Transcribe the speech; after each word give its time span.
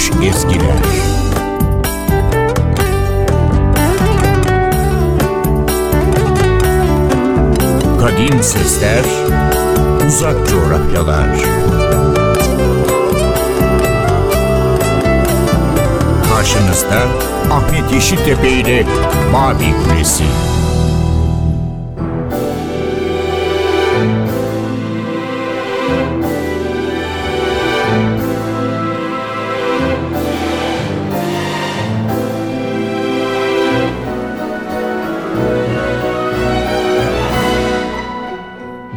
unutulmuş 0.00 0.26
ezgiler. 0.28 0.76
Kadim 8.00 8.42
sesler, 8.42 9.04
uzak 10.08 10.48
coğrafyalar. 10.48 11.28
Karşınızda 16.34 17.02
Ahmet 17.50 17.92
Yeşiltepe 17.92 18.48
ile 18.48 18.86
Mavi 19.32 19.74
Kulesi. 19.84 20.24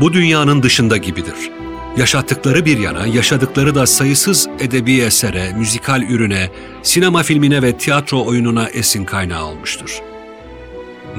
Bu 0.04 0.14
dünyanın 0.14 0.64
dışında 0.64 0.98
gibidir. 0.98 1.52
Yaşattıkları 1.98 2.66
bir 2.66 2.78
yana, 2.78 3.08
yaşadıkları 3.08 3.76
da 3.76 3.88
sayısız 3.88 4.48
edebi 4.60 5.00
esere, 5.00 5.54
müzikal 5.54 6.02
ürüne, 6.02 6.50
sinema 6.82 7.24
filmine 7.24 7.62
ve 7.62 7.78
tiyatro 7.78 8.26
oyununa 8.26 8.70
esin 8.70 9.06
kaynağı 9.06 9.46
olmuştur. 9.46 10.02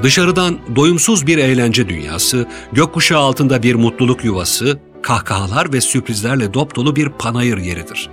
Dışarıdan 0.03 0.59
doyumsuz 0.75 1.27
bir 1.27 1.37
eğlence 1.37 1.89
dünyası, 1.89 2.47
gökkuşağı 2.71 3.19
altında 3.19 3.63
bir 3.63 3.75
mutluluk 3.75 4.25
yuvası, 4.25 4.79
kahkahalar 5.01 5.73
ve 5.73 5.81
sürprizlerle 5.81 6.53
dop 6.53 6.75
dolu 6.75 6.95
bir 6.95 7.09
panayır 7.09 7.57
yeridir. 7.57 8.09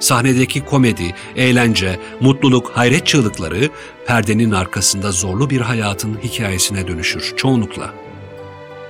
Sahnedeki 0.00 0.64
komedi, 0.64 1.14
eğlence, 1.36 2.00
mutluluk, 2.20 2.70
hayret 2.74 3.06
çığlıkları 3.06 3.68
perdenin 4.06 4.50
arkasında 4.50 5.12
zorlu 5.12 5.50
bir 5.50 5.60
hayatın 5.60 6.18
hikayesine 6.24 6.88
dönüşür 6.88 7.32
çoğunlukla. 7.36 8.07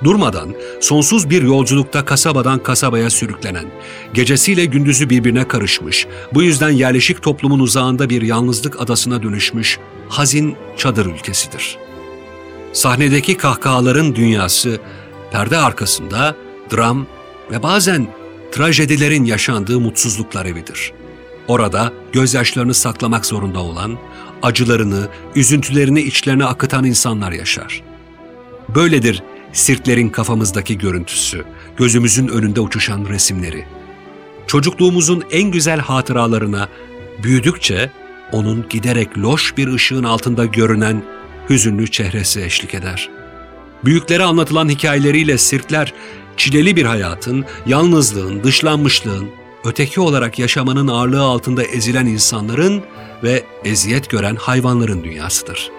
Durmadan, 0.04 0.54
sonsuz 0.80 1.30
bir 1.30 1.42
yolculukta 1.42 2.04
kasabadan 2.04 2.62
kasabaya 2.62 3.10
sürüklenen, 3.10 3.64
gecesiyle 4.14 4.64
gündüzü 4.64 5.10
birbirine 5.10 5.48
karışmış, 5.48 6.06
bu 6.34 6.42
yüzden 6.42 6.70
yerleşik 6.70 7.22
toplumun 7.22 7.60
uzağında 7.60 8.10
bir 8.10 8.22
yalnızlık 8.22 8.80
adasına 8.80 9.22
dönüşmüş 9.22 9.78
hazin 10.08 10.56
çadır 10.76 11.06
ülkesidir. 11.06 11.76
Sahnedeki 12.72 13.36
kahkahaların 13.36 14.14
dünyası, 14.14 14.80
perde 15.32 15.56
arkasında 15.56 16.36
dram 16.72 17.06
ve 17.50 17.62
bazen 17.62 18.08
trajedilerin 18.52 19.24
yaşandığı 19.24 19.80
mutsuzluklar 19.80 20.46
evidir. 20.46 20.92
Orada 21.48 21.92
gözyaşlarını 22.12 22.74
saklamak 22.74 23.26
zorunda 23.26 23.58
olan, 23.58 23.98
acılarını, 24.42 25.08
üzüntülerini 25.34 26.00
içlerine 26.00 26.44
akıtan 26.44 26.84
insanlar 26.84 27.32
yaşar. 27.32 27.82
Böyledir 28.74 29.22
sirklerin 29.52 30.08
kafamızdaki 30.08 30.78
görüntüsü, 30.78 31.44
gözümüzün 31.76 32.28
önünde 32.28 32.60
uçuşan 32.60 33.06
resimleri. 33.08 33.64
Çocukluğumuzun 34.46 35.24
en 35.30 35.50
güzel 35.50 35.80
hatıralarına 35.80 36.68
büyüdükçe 37.22 37.90
onun 38.32 38.66
giderek 38.70 39.18
loş 39.18 39.56
bir 39.56 39.68
ışığın 39.68 40.04
altında 40.04 40.44
görünen 40.44 41.02
hüzünlü 41.50 41.90
çehresi 41.90 42.42
eşlik 42.42 42.74
eder. 42.74 43.10
Büyüklere 43.84 44.24
anlatılan 44.24 44.68
hikayeleriyle 44.68 45.38
sirkler 45.38 45.94
çileli 46.36 46.76
bir 46.76 46.84
hayatın, 46.84 47.44
yalnızlığın, 47.66 48.44
dışlanmışlığın, 48.44 49.28
öteki 49.64 50.00
olarak 50.00 50.38
yaşamanın 50.38 50.88
ağırlığı 50.88 51.22
altında 51.22 51.64
ezilen 51.64 52.06
insanların 52.06 52.82
ve 53.22 53.44
eziyet 53.64 54.10
gören 54.10 54.36
hayvanların 54.36 55.04
dünyasıdır.'' 55.04 55.77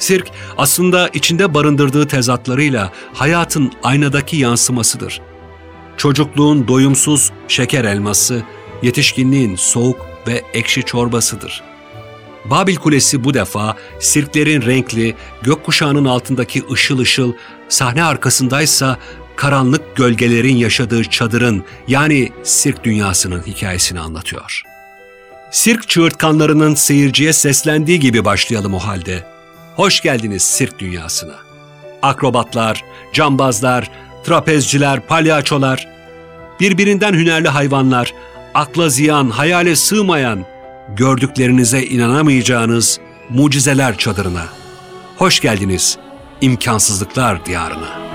Sirk 0.00 0.30
aslında 0.58 1.08
içinde 1.08 1.54
barındırdığı 1.54 2.08
tezatlarıyla 2.08 2.92
hayatın 3.14 3.72
aynadaki 3.82 4.36
yansımasıdır. 4.36 5.20
Çocukluğun 5.96 6.68
doyumsuz 6.68 7.30
şeker 7.48 7.84
elması, 7.84 8.42
yetişkinliğin 8.82 9.56
soğuk 9.56 10.06
ve 10.26 10.44
ekşi 10.54 10.82
çorbasıdır. 10.82 11.62
Babil 12.44 12.76
Kulesi 12.76 13.24
bu 13.24 13.34
defa 13.34 13.76
sirklerin 13.98 14.62
renkli, 14.62 15.14
gökkuşağının 15.42 16.04
altındaki 16.04 16.64
ışıl 16.72 16.98
ışıl, 16.98 17.32
sahne 17.68 18.04
arkasındaysa 18.04 18.98
karanlık 19.36 19.96
gölgelerin 19.96 20.56
yaşadığı 20.56 21.04
çadırın 21.04 21.64
yani 21.88 22.32
sirk 22.42 22.84
dünyasının 22.84 23.42
hikayesini 23.46 24.00
anlatıyor. 24.00 24.62
Sirk 25.50 25.88
çığırtkanlarının 25.88 26.74
seyirciye 26.74 27.32
seslendiği 27.32 28.00
gibi 28.00 28.24
başlayalım 28.24 28.74
o 28.74 28.78
halde. 28.78 29.39
Hoş 29.80 30.00
geldiniz 30.00 30.42
sirk 30.42 30.78
dünyasına. 30.78 31.34
Akrobatlar, 32.02 32.84
cambazlar, 33.12 33.90
trapezciler, 34.24 35.06
palyaçolar, 35.06 35.88
birbirinden 36.60 37.12
hünerli 37.12 37.48
hayvanlar, 37.48 38.14
akla 38.54 38.88
ziyan, 38.88 39.30
hayale 39.30 39.76
sığmayan, 39.76 40.44
gördüklerinize 40.96 41.82
inanamayacağınız 41.82 43.00
mucizeler 43.30 43.98
çadırına. 43.98 44.44
Hoş 45.16 45.40
geldiniz 45.40 45.98
imkansızlıklar 46.40 47.46
diyarına.'' 47.46 48.09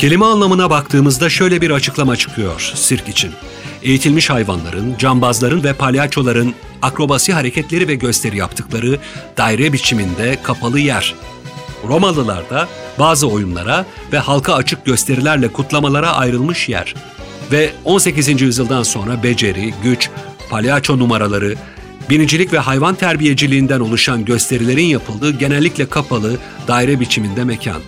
Kelime 0.00 0.24
anlamına 0.24 0.70
baktığımızda 0.70 1.30
şöyle 1.30 1.60
bir 1.60 1.70
açıklama 1.70 2.16
çıkıyor 2.16 2.72
sirk 2.74 3.08
için. 3.08 3.32
Eğitilmiş 3.82 4.30
hayvanların, 4.30 4.96
cambazların 4.98 5.64
ve 5.64 5.72
palyaçoların 5.72 6.54
akrobasi 6.82 7.32
hareketleri 7.32 7.88
ve 7.88 7.94
gösteri 7.94 8.36
yaptıkları 8.36 8.98
daire 9.36 9.72
biçiminde 9.72 10.38
kapalı 10.42 10.80
yer. 10.80 11.14
Romalılar 11.88 12.50
da 12.50 12.68
bazı 12.98 13.28
oyunlara 13.28 13.86
ve 14.12 14.18
halka 14.18 14.54
açık 14.54 14.84
gösterilerle 14.84 15.48
kutlamalara 15.48 16.12
ayrılmış 16.12 16.68
yer. 16.68 16.94
Ve 17.52 17.70
18. 17.84 18.40
yüzyıldan 18.40 18.82
sonra 18.82 19.22
beceri, 19.22 19.74
güç, 19.82 20.10
palyaço 20.50 20.98
numaraları, 20.98 21.54
binicilik 22.10 22.52
ve 22.52 22.58
hayvan 22.58 22.94
terbiyeciliğinden 22.94 23.80
oluşan 23.80 24.24
gösterilerin 24.24 24.86
yapıldığı 24.86 25.30
genellikle 25.30 25.88
kapalı, 25.88 26.36
daire 26.68 27.00
biçiminde 27.00 27.44
mekan. 27.44 27.80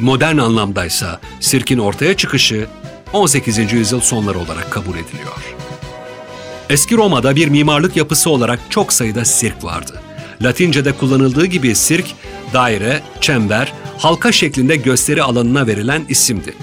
Modern 0.00 0.38
anlamdaysa 0.38 1.20
sirkin 1.40 1.78
ortaya 1.78 2.16
çıkışı 2.16 2.66
18. 3.12 3.72
yüzyıl 3.72 4.00
sonları 4.00 4.38
olarak 4.38 4.70
kabul 4.70 4.92
ediliyor. 4.92 5.54
Eski 6.70 6.96
Roma'da 6.96 7.36
bir 7.36 7.48
mimarlık 7.48 7.96
yapısı 7.96 8.30
olarak 8.30 8.60
çok 8.70 8.92
sayıda 8.92 9.24
sirk 9.24 9.64
vardı. 9.64 10.00
Latince'de 10.42 10.92
kullanıldığı 10.92 11.46
gibi 11.46 11.74
sirk, 11.74 12.06
daire, 12.52 13.00
çember, 13.20 13.72
halka 13.98 14.32
şeklinde 14.32 14.76
gösteri 14.76 15.22
alanına 15.22 15.66
verilen 15.66 16.04
isimdi. 16.08 16.54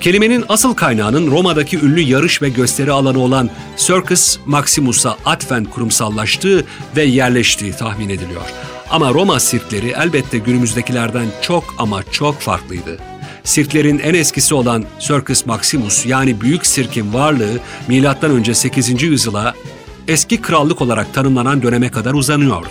Kelimenin 0.00 0.44
asıl 0.48 0.74
kaynağının 0.74 1.30
Roma'daki 1.30 1.78
ünlü 1.78 2.00
yarış 2.00 2.42
ve 2.42 2.48
gösteri 2.48 2.92
alanı 2.92 3.18
olan 3.18 3.50
Circus 3.76 4.38
Maximus'a 4.46 5.16
atfen 5.24 5.64
kurumsallaştığı 5.64 6.64
ve 6.96 7.02
yerleştiği 7.02 7.72
tahmin 7.72 8.08
ediliyor. 8.08 8.42
Ama 8.92 9.14
Roma 9.14 9.40
sirkleri 9.40 9.94
elbette 9.98 10.38
günümüzdekilerden 10.38 11.26
çok 11.42 11.74
ama 11.78 12.02
çok 12.02 12.40
farklıydı. 12.40 12.98
Sirklerin 13.44 13.98
en 13.98 14.14
eskisi 14.14 14.54
olan 14.54 14.84
Circus 15.00 15.46
Maximus 15.46 16.06
yani 16.06 16.40
Büyük 16.40 16.66
Sirk'in 16.66 17.14
varlığı 17.14 17.58
M.Ö. 17.88 18.54
8. 18.54 19.02
yüzyıla 19.02 19.54
eski 20.08 20.42
krallık 20.42 20.82
olarak 20.82 21.14
tanımlanan 21.14 21.62
döneme 21.62 21.90
kadar 21.90 22.14
uzanıyordu. 22.14 22.68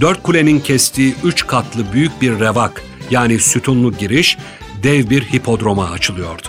Dört 0.00 0.22
kulenin 0.22 0.60
kestiği 0.60 1.14
üç 1.24 1.46
katlı 1.46 1.92
büyük 1.92 2.22
bir 2.22 2.40
revak 2.40 2.82
yani 3.10 3.38
sütunlu 3.38 3.92
giriş 3.92 4.38
dev 4.82 5.10
bir 5.10 5.22
hipodroma 5.22 5.90
açılıyordu. 5.90 6.48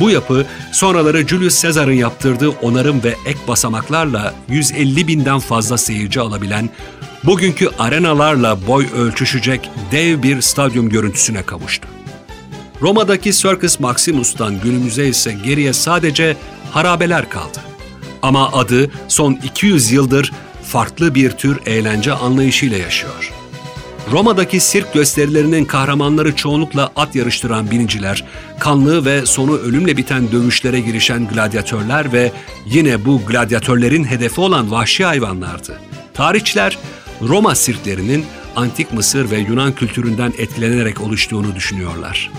Bu 0.00 0.10
yapı 0.10 0.46
sonraları 0.72 1.28
Julius 1.28 1.62
Caesar'ın 1.62 1.92
yaptırdığı 1.92 2.48
onarım 2.48 3.04
ve 3.04 3.14
ek 3.26 3.38
basamaklarla 3.48 4.34
150 4.48 5.08
binden 5.08 5.38
fazla 5.38 5.78
seyirci 5.78 6.20
alabilen, 6.20 6.70
bugünkü 7.24 7.68
arenalarla 7.78 8.66
boy 8.66 8.86
ölçüşecek 8.96 9.70
dev 9.92 10.22
bir 10.22 10.40
stadyum 10.40 10.88
görüntüsüne 10.88 11.42
kavuştu. 11.42 11.88
Roma'daki 12.82 13.32
Circus 13.32 13.80
Maximus'tan 13.80 14.60
günümüze 14.60 15.08
ise 15.08 15.32
geriye 15.44 15.72
sadece 15.72 16.36
harabeler 16.70 17.30
kaldı. 17.30 17.58
Ama 18.22 18.52
adı 18.52 18.90
son 19.08 19.38
200 19.44 19.92
yıldır 19.92 20.32
farklı 20.64 21.14
bir 21.14 21.30
tür 21.30 21.58
eğlence 21.66 22.12
anlayışıyla 22.12 22.78
yaşıyor. 22.78 23.32
Roma'daki 24.10 24.60
sirk 24.60 24.94
gösterilerinin 24.94 25.64
kahramanları 25.64 26.36
çoğunlukla 26.36 26.90
at 26.96 27.14
yarıştıran 27.14 27.70
biniciler, 27.70 28.24
kanlı 28.58 29.04
ve 29.04 29.26
sonu 29.26 29.56
ölümle 29.56 29.96
biten 29.96 30.32
dövüşlere 30.32 30.80
girişen 30.80 31.28
gladyatörler 31.28 32.12
ve 32.12 32.32
yine 32.66 33.04
bu 33.04 33.20
gladyatörlerin 33.26 34.04
hedefi 34.04 34.40
olan 34.40 34.70
vahşi 34.70 35.04
hayvanlardı. 35.04 35.80
Tarihçiler 36.14 36.78
Roma 37.28 37.54
sirklerinin 37.54 38.24
antik 38.56 38.92
Mısır 38.92 39.30
ve 39.30 39.38
Yunan 39.38 39.74
kültüründen 39.74 40.32
etkilenerek 40.38 41.00
oluştuğunu 41.00 41.54
düşünüyorlar. 41.54 42.30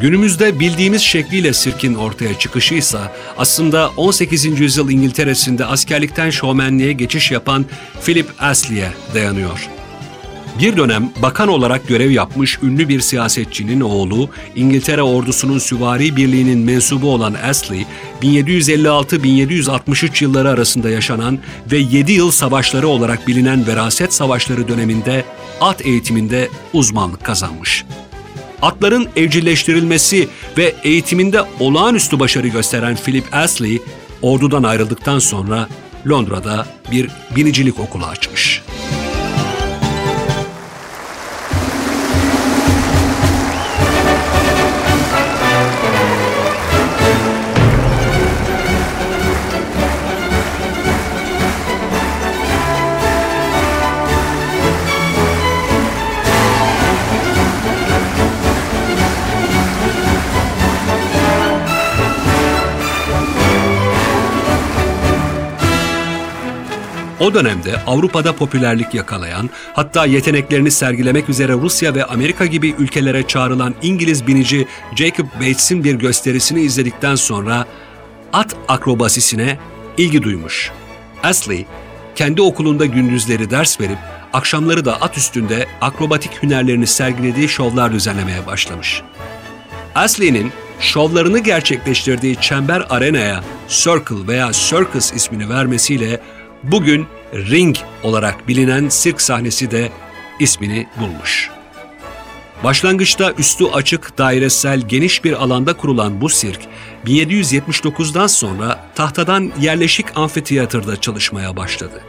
Günümüzde 0.00 0.60
bildiğimiz 0.60 1.02
şekliyle 1.02 1.52
sirkin 1.52 1.94
ortaya 1.94 2.38
çıkışı 2.38 2.74
ise 2.74 2.98
aslında 3.38 3.90
18. 3.96 4.60
yüzyıl 4.60 4.90
İngiltere'sinde 4.90 5.64
askerlikten 5.64 6.30
şovmenliğe 6.30 6.92
geçiş 6.92 7.30
yapan 7.30 7.66
Philip 8.04 8.26
Astley'e 8.38 8.92
dayanıyor. 9.14 9.75
Bir 10.60 10.76
dönem 10.76 11.10
bakan 11.22 11.48
olarak 11.48 11.88
görev 11.88 12.10
yapmış 12.10 12.58
ünlü 12.62 12.88
bir 12.88 13.00
siyasetçinin 13.00 13.80
oğlu, 13.80 14.28
İngiltere 14.54 15.02
ordusunun 15.02 15.58
süvari 15.58 16.16
birliğinin 16.16 16.58
mensubu 16.58 17.12
olan 17.12 17.34
Astley, 17.48 17.86
1756-1763 18.22 20.24
yılları 20.24 20.50
arasında 20.50 20.90
yaşanan 20.90 21.38
ve 21.72 21.78
7 21.78 22.12
yıl 22.12 22.30
savaşları 22.30 22.88
olarak 22.88 23.28
bilinen 23.28 23.66
veraset 23.66 24.14
savaşları 24.14 24.68
döneminde 24.68 25.24
at 25.60 25.86
eğitiminde 25.86 26.48
uzmanlık 26.72 27.24
kazanmış. 27.24 27.84
Atların 28.62 29.08
evcilleştirilmesi 29.16 30.28
ve 30.58 30.74
eğitiminde 30.84 31.42
olağanüstü 31.60 32.20
başarı 32.20 32.48
gösteren 32.48 32.96
Philip 32.96 33.34
Astley, 33.34 33.82
ordudan 34.22 34.62
ayrıldıktan 34.62 35.18
sonra 35.18 35.68
Londra'da 36.06 36.66
bir 36.92 37.10
binicilik 37.36 37.80
okulu 37.80 38.04
açmış. 38.04 38.62
O 67.20 67.34
dönemde 67.34 67.80
Avrupa'da 67.86 68.32
popülerlik 68.32 68.94
yakalayan, 68.94 69.50
hatta 69.74 70.06
yeteneklerini 70.06 70.70
sergilemek 70.70 71.28
üzere 71.28 71.52
Rusya 71.52 71.94
ve 71.94 72.04
Amerika 72.04 72.46
gibi 72.46 72.74
ülkelere 72.78 73.26
çağrılan 73.26 73.74
İngiliz 73.82 74.26
binici 74.26 74.66
Jacob 74.96 75.26
Bates'in 75.40 75.84
bir 75.84 75.94
gösterisini 75.94 76.60
izledikten 76.60 77.14
sonra 77.14 77.66
at 78.32 78.56
akrobasisine 78.68 79.58
ilgi 79.98 80.22
duymuş. 80.22 80.70
Astley, 81.22 81.66
kendi 82.14 82.42
okulunda 82.42 82.86
gündüzleri 82.86 83.50
ders 83.50 83.80
verip 83.80 83.98
akşamları 84.32 84.84
da 84.84 85.02
at 85.02 85.18
üstünde 85.18 85.66
akrobatik 85.80 86.42
hünerlerini 86.42 86.86
sergilediği 86.86 87.48
şovlar 87.48 87.92
düzenlemeye 87.92 88.46
başlamış. 88.46 89.02
Astley'nin 89.94 90.52
şovlarını 90.80 91.38
gerçekleştirdiği 91.38 92.36
çember 92.40 92.86
arenaya 92.90 93.44
Circle 93.68 94.26
veya 94.28 94.52
Circus 94.52 95.12
ismini 95.12 95.48
vermesiyle 95.48 96.20
bugün 96.70 97.06
ring 97.34 97.76
olarak 98.02 98.48
bilinen 98.48 98.88
sirk 98.88 99.20
sahnesi 99.20 99.70
de 99.70 99.88
ismini 100.40 100.86
bulmuş. 101.00 101.50
Başlangıçta 102.64 103.32
üstü 103.38 103.64
açık, 103.64 104.18
dairesel, 104.18 104.80
geniş 104.80 105.24
bir 105.24 105.32
alanda 105.32 105.72
kurulan 105.76 106.20
bu 106.20 106.28
sirk, 106.28 106.60
1779'dan 107.06 108.26
sonra 108.26 108.84
tahtadan 108.94 109.52
yerleşik 109.60 110.06
amfiteyatrda 110.16 111.00
çalışmaya 111.00 111.56
başladı. 111.56 112.00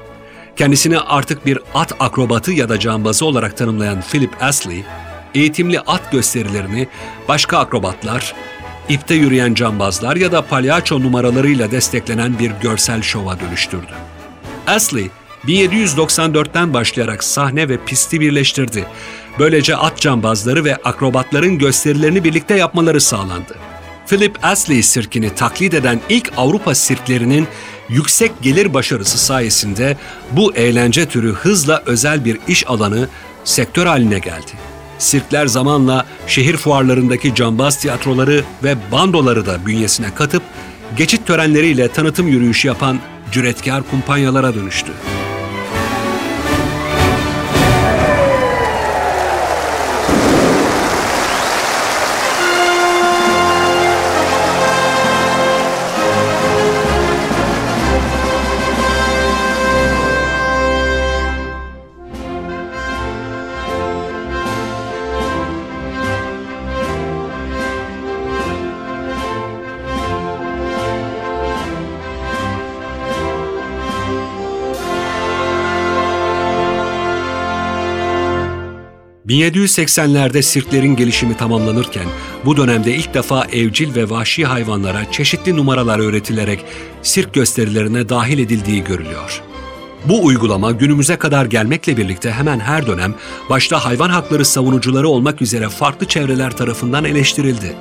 Kendisini 0.55 0.99
artık 0.99 1.45
bir 1.45 1.59
at 1.73 1.93
akrobatı 1.99 2.51
ya 2.51 2.69
da 2.69 2.79
cambazı 2.79 3.25
olarak 3.25 3.57
tanımlayan 3.57 4.01
Philip 4.01 4.43
Astley, 4.43 4.83
eğitimli 5.35 5.79
at 5.79 6.11
gösterilerini 6.11 6.87
başka 7.27 7.57
akrobatlar, 7.57 8.33
ipte 8.89 9.15
yürüyen 9.15 9.53
cambazlar 9.53 10.15
ya 10.15 10.31
da 10.31 10.41
palyaço 10.41 10.99
numaralarıyla 11.01 11.71
desteklenen 11.71 12.39
bir 12.39 12.51
görsel 12.51 13.01
şova 13.01 13.39
dönüştürdü. 13.39 14.16
Astley 14.67 15.09
1794'ten 15.45 16.73
başlayarak 16.73 17.23
sahne 17.23 17.69
ve 17.69 17.77
pisti 17.85 18.21
birleştirdi. 18.21 18.85
Böylece 19.39 19.75
at 19.75 19.99
cambazları 19.99 20.65
ve 20.65 20.75
akrobatların 20.75 21.57
gösterilerini 21.57 22.23
birlikte 22.23 22.55
yapmaları 22.55 23.01
sağlandı. 23.01 23.55
Philip 24.07 24.45
Astley 24.45 24.83
sirkini 24.83 25.35
taklit 25.35 25.73
eden 25.73 25.99
ilk 26.09 26.31
Avrupa 26.37 26.75
sirklerinin 26.75 27.47
yüksek 27.89 28.31
gelir 28.41 28.73
başarısı 28.73 29.17
sayesinde 29.17 29.97
bu 30.31 30.55
eğlence 30.55 31.05
türü 31.05 31.33
hızla 31.33 31.83
özel 31.85 32.25
bir 32.25 32.39
iş 32.47 32.67
alanı, 32.67 33.07
sektör 33.43 33.85
haline 33.85 34.19
geldi. 34.19 34.51
Sirkler 34.99 35.47
zamanla 35.47 36.05
şehir 36.27 36.57
fuarlarındaki 36.57 37.35
cambaz 37.35 37.79
tiyatroları 37.79 38.43
ve 38.63 38.75
bandoları 38.91 39.45
da 39.45 39.65
bünyesine 39.65 40.15
katıp 40.15 40.43
geçit 40.97 41.27
törenleriyle 41.27 41.87
tanıtım 41.87 42.27
yürüyüşü 42.27 42.67
yapan 42.67 42.99
cüretkar 43.31 43.83
kumpanyalara 43.83 44.55
dönüştü. 44.55 44.91
1780'lerde 79.27 80.41
sirklerin 80.41 80.95
gelişimi 80.95 81.37
tamamlanırken 81.37 82.05
bu 82.45 82.57
dönemde 82.57 82.95
ilk 82.95 83.13
defa 83.13 83.45
evcil 83.45 83.95
ve 83.95 84.09
vahşi 84.09 84.45
hayvanlara 84.45 85.11
çeşitli 85.11 85.57
numaralar 85.57 85.99
öğretilerek 85.99 86.65
sirk 87.01 87.33
gösterilerine 87.33 88.09
dahil 88.09 88.39
edildiği 88.39 88.83
görülüyor. 88.83 89.41
Bu 90.05 90.25
uygulama 90.25 90.71
günümüze 90.71 91.15
kadar 91.15 91.45
gelmekle 91.45 91.97
birlikte 91.97 92.31
hemen 92.31 92.59
her 92.59 92.87
dönem 92.87 93.15
başta 93.49 93.85
hayvan 93.85 94.09
hakları 94.09 94.45
savunucuları 94.45 95.09
olmak 95.09 95.41
üzere 95.41 95.69
farklı 95.69 96.07
çevreler 96.07 96.57
tarafından 96.57 97.05
eleştirildi. 97.05 97.75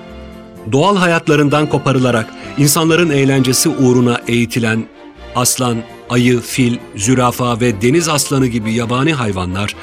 Doğal 0.72 0.96
hayatlarından 0.96 1.66
koparılarak 1.66 2.30
insanların 2.58 3.10
eğlencesi 3.10 3.68
uğruna 3.68 4.20
eğitilen 4.28 4.84
aslan, 5.36 5.76
ayı, 6.10 6.40
fil, 6.40 6.76
zürafa 6.96 7.60
ve 7.60 7.82
deniz 7.82 8.08
aslanı 8.08 8.46
gibi 8.46 8.72
yabani 8.72 9.14
hayvanlar 9.14 9.76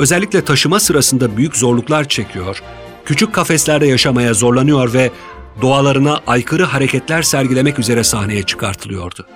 özellikle 0.00 0.44
taşıma 0.44 0.80
sırasında 0.80 1.36
büyük 1.36 1.56
zorluklar 1.56 2.08
çekiyor, 2.08 2.62
küçük 3.04 3.34
kafeslerde 3.34 3.86
yaşamaya 3.86 4.34
zorlanıyor 4.34 4.92
ve 4.92 5.10
doğalarına 5.62 6.20
aykırı 6.26 6.64
hareketler 6.64 7.22
sergilemek 7.22 7.78
üzere 7.78 8.04
sahneye 8.04 8.42
çıkartılıyordu. 8.42 9.26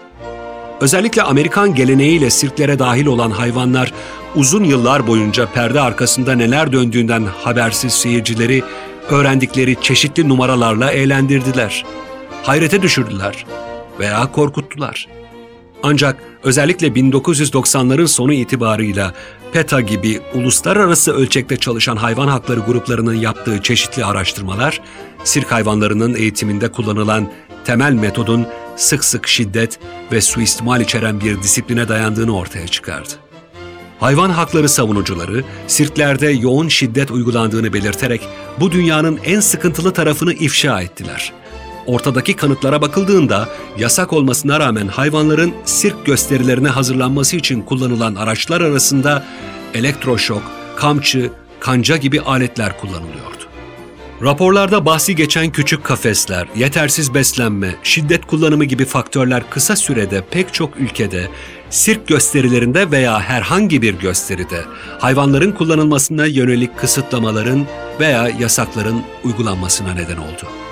Özellikle 0.80 1.22
Amerikan 1.22 1.74
geleneğiyle 1.74 2.30
sirklere 2.30 2.78
dahil 2.78 3.06
olan 3.06 3.30
hayvanlar 3.30 3.92
uzun 4.34 4.64
yıllar 4.64 5.06
boyunca 5.06 5.46
perde 5.46 5.80
arkasında 5.80 6.32
neler 6.32 6.72
döndüğünden 6.72 7.24
habersiz 7.44 7.92
seyircileri 7.92 8.62
öğrendikleri 9.10 9.76
çeşitli 9.80 10.28
numaralarla 10.28 10.90
eğlendirdiler. 10.90 11.84
Hayrete 12.42 12.82
düşürdüler 12.82 13.46
veya 14.00 14.32
korkuttular. 14.32 15.06
Ancak 15.86 16.16
özellikle 16.42 16.88
1990'ların 16.88 18.06
sonu 18.06 18.32
itibarıyla 18.32 19.14
PETA 19.52 19.80
gibi 19.80 20.20
uluslararası 20.34 21.12
ölçekte 21.12 21.56
çalışan 21.56 21.96
hayvan 21.96 22.28
hakları 22.28 22.60
gruplarının 22.60 23.14
yaptığı 23.14 23.62
çeşitli 23.62 24.04
araştırmalar, 24.04 24.80
sirk 25.24 25.52
hayvanlarının 25.52 26.14
eğitiminde 26.14 26.72
kullanılan 26.72 27.32
temel 27.64 27.92
metodun 27.92 28.46
sık 28.76 29.04
sık 29.04 29.26
şiddet 29.26 29.78
ve 30.12 30.20
suistimal 30.20 30.80
içeren 30.80 31.20
bir 31.20 31.42
disipline 31.42 31.88
dayandığını 31.88 32.36
ortaya 32.36 32.68
çıkardı. 32.68 33.12
Hayvan 34.00 34.30
hakları 34.30 34.68
savunucuları 34.68 35.44
sirklerde 35.66 36.28
yoğun 36.28 36.68
şiddet 36.68 37.10
uygulandığını 37.10 37.72
belirterek 37.72 38.20
bu 38.60 38.72
dünyanın 38.72 39.20
en 39.24 39.40
sıkıntılı 39.40 39.92
tarafını 39.92 40.32
ifşa 40.32 40.80
ettiler. 40.80 41.32
Ortadaki 41.86 42.36
kanıtlara 42.36 42.82
bakıldığında 42.82 43.48
yasak 43.78 44.12
olmasına 44.12 44.60
rağmen 44.60 44.88
hayvanların 44.88 45.54
sirk 45.64 46.06
gösterilerine 46.06 46.68
hazırlanması 46.68 47.36
için 47.36 47.62
kullanılan 47.62 48.14
araçlar 48.14 48.60
arasında 48.60 49.24
elektroşok, 49.74 50.42
kamçı, 50.76 51.30
kanca 51.60 51.96
gibi 51.96 52.20
aletler 52.20 52.78
kullanılıyordu. 52.78 53.44
Raporlarda 54.22 54.86
bahsi 54.86 55.16
geçen 55.16 55.50
küçük 55.50 55.84
kafesler, 55.84 56.48
yetersiz 56.56 57.14
beslenme, 57.14 57.74
şiddet 57.82 58.26
kullanımı 58.26 58.64
gibi 58.64 58.84
faktörler 58.84 59.50
kısa 59.50 59.76
sürede 59.76 60.24
pek 60.30 60.54
çok 60.54 60.76
ülkede 60.76 61.28
sirk 61.70 62.08
gösterilerinde 62.08 62.90
veya 62.90 63.20
herhangi 63.20 63.82
bir 63.82 63.94
gösteride 63.94 64.64
hayvanların 64.98 65.52
kullanılmasına 65.52 66.26
yönelik 66.26 66.78
kısıtlamaların 66.78 67.66
veya 68.00 68.28
yasakların 68.28 69.02
uygulanmasına 69.24 69.94
neden 69.94 70.16
oldu. 70.16 70.63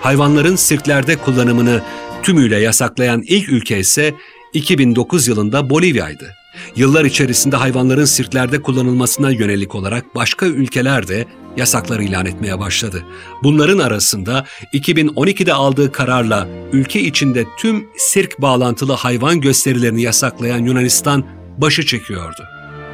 Hayvanların 0.00 0.56
sirklerde 0.56 1.16
kullanımını 1.16 1.82
tümüyle 2.22 2.60
yasaklayan 2.60 3.22
ilk 3.26 3.48
ülke 3.48 3.78
ise 3.78 4.14
2009 4.52 5.28
yılında 5.28 5.70
Bolivya'ydı. 5.70 6.34
Yıllar 6.76 7.04
içerisinde 7.04 7.56
hayvanların 7.56 8.04
sirklerde 8.04 8.62
kullanılmasına 8.62 9.30
yönelik 9.30 9.74
olarak 9.74 10.14
başka 10.14 10.46
ülkeler 10.46 11.08
de 11.08 11.26
yasaklar 11.56 12.00
ilan 12.00 12.26
etmeye 12.26 12.58
başladı. 12.58 13.04
Bunların 13.42 13.78
arasında 13.78 14.46
2012'de 14.74 15.52
aldığı 15.52 15.92
kararla 15.92 16.48
ülke 16.72 17.00
içinde 17.00 17.44
tüm 17.58 17.88
sirk 17.96 18.40
bağlantılı 18.42 18.92
hayvan 18.92 19.40
gösterilerini 19.40 20.02
yasaklayan 20.02 20.58
Yunanistan 20.58 21.24
başı 21.58 21.86
çekiyordu. 21.86 22.42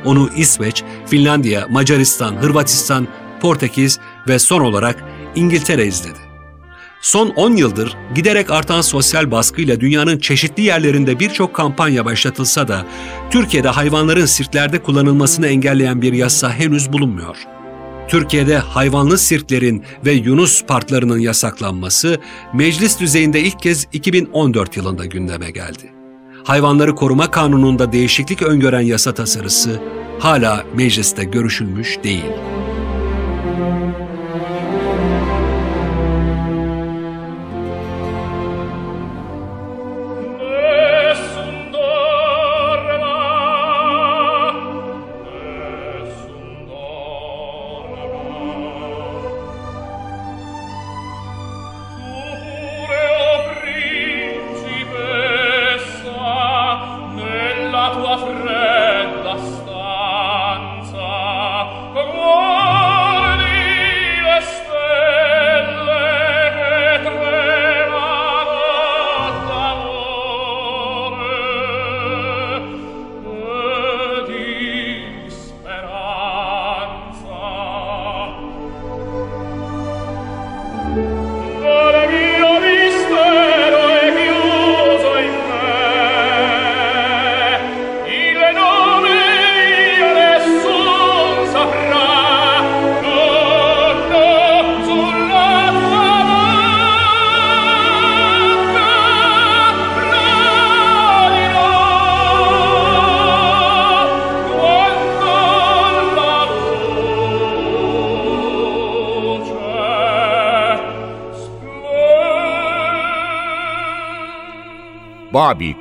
Onu 0.05 0.31
İsveç, 0.37 0.83
Finlandiya, 1.07 1.67
Macaristan, 1.71 2.37
Hırvatistan, 2.37 3.09
Portekiz 3.41 3.99
ve 4.29 4.39
son 4.39 4.61
olarak 4.61 5.05
İngiltere 5.37 5.87
izledi. 5.87 6.26
Son 7.01 7.29
10 7.29 7.57
yıldır 7.57 7.97
giderek 8.15 8.51
artan 8.51 8.81
sosyal 8.81 9.31
baskıyla 9.31 9.81
dünyanın 9.81 10.19
çeşitli 10.19 10.63
yerlerinde 10.63 11.21
birçok 11.21 11.55
kampanya 11.55 12.05
başlatılsa 12.05 12.69
da 12.69 12.87
Türkiye'de 13.31 13.69
hayvanların 13.69 14.27
sirklerde 14.27 14.83
kullanılmasını 14.83 15.47
engelleyen 15.47 16.03
bir 16.03 16.13
yasa 16.13 16.53
henüz 16.53 16.93
bulunmuyor. 16.93 17.37
Türkiye'de 18.09 18.59
hayvanlı 18.59 19.19
sirklerin 19.19 19.85
ve 20.05 20.13
Yunus 20.13 20.65
parklarının 20.65 21.19
yasaklanması 21.19 22.21
meclis 22.55 23.01
düzeyinde 23.01 23.41
ilk 23.41 23.63
kez 23.63 23.87
2014 23.93 24.77
yılında 24.77 25.05
gündeme 25.05 25.51
geldi. 25.51 25.93
Hayvanları 26.45 26.95
Koruma 26.95 27.31
Kanunu'nda 27.31 27.93
değişiklik 27.93 28.43
öngören 28.43 28.81
yasa 28.81 29.15
tasarısı 29.15 29.81
hala 30.19 30.65
mecliste 30.75 31.25
görüşülmüş 31.25 31.99
değil. 32.05 32.33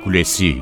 Kulesi 0.06 0.56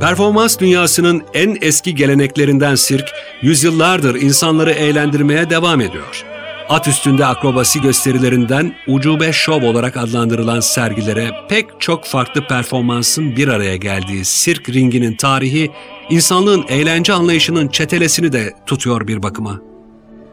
Performans 0.00 0.58
dünyasının 0.58 1.22
en 1.34 1.58
eski 1.60 1.94
geleneklerinden 1.94 2.74
sirk, 2.74 3.04
yüzyıllardır 3.42 4.14
insanları 4.14 4.70
eğlendirmeye 4.70 5.50
devam 5.50 5.80
ediyor. 5.80 6.24
At 6.68 6.88
üstünde 6.88 7.26
akrobasi 7.26 7.80
gösterilerinden 7.80 8.74
ucube 8.88 9.32
şov 9.32 9.62
olarak 9.62 9.96
adlandırılan 9.96 10.60
sergilere 10.60 11.30
pek 11.48 11.66
çok 11.78 12.04
farklı 12.04 12.46
performansın 12.46 13.36
bir 13.36 13.48
araya 13.48 13.76
geldiği 13.76 14.24
sirk 14.24 14.68
ringinin 14.68 15.16
tarihi, 15.16 15.70
insanlığın 16.10 16.64
eğlence 16.68 17.12
anlayışının 17.12 17.68
çetelesini 17.68 18.32
de 18.32 18.52
tutuyor 18.66 19.06
bir 19.06 19.22
bakıma. 19.22 19.60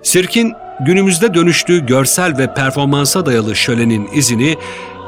Sirkin 0.04 0.54
günümüzde 0.80 1.34
dönüştüğü 1.34 1.86
görsel 1.86 2.38
ve 2.38 2.54
performansa 2.54 3.26
dayalı 3.26 3.56
şölenin 3.56 4.10
izini 4.14 4.58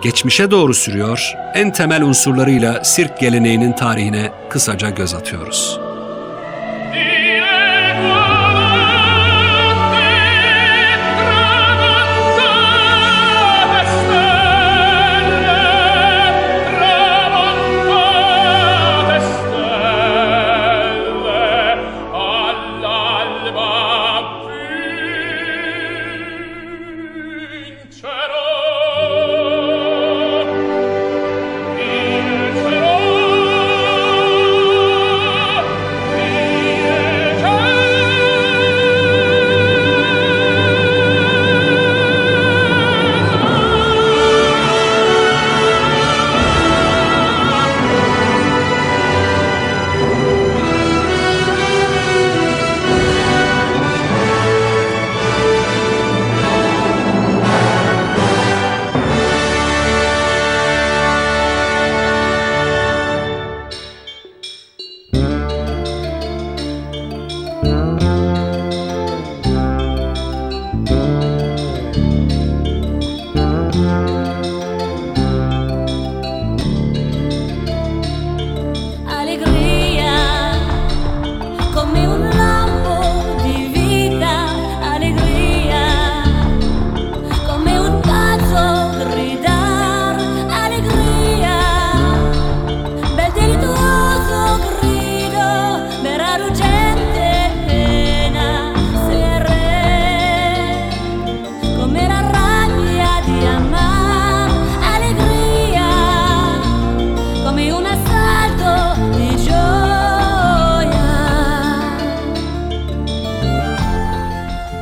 geçmişe 0.04 0.52
doğru 0.52 0.74
sürüyor, 0.74 1.34
en 1.54 1.72
temel 1.72 2.04
unsurlarıyla 2.04 2.84
sirk 2.84 3.20
geleneğinin 3.20 3.74
tarihine 3.74 4.32
kısaca 4.50 4.90
göz 4.90 5.14
atıyoruz. 5.14 5.91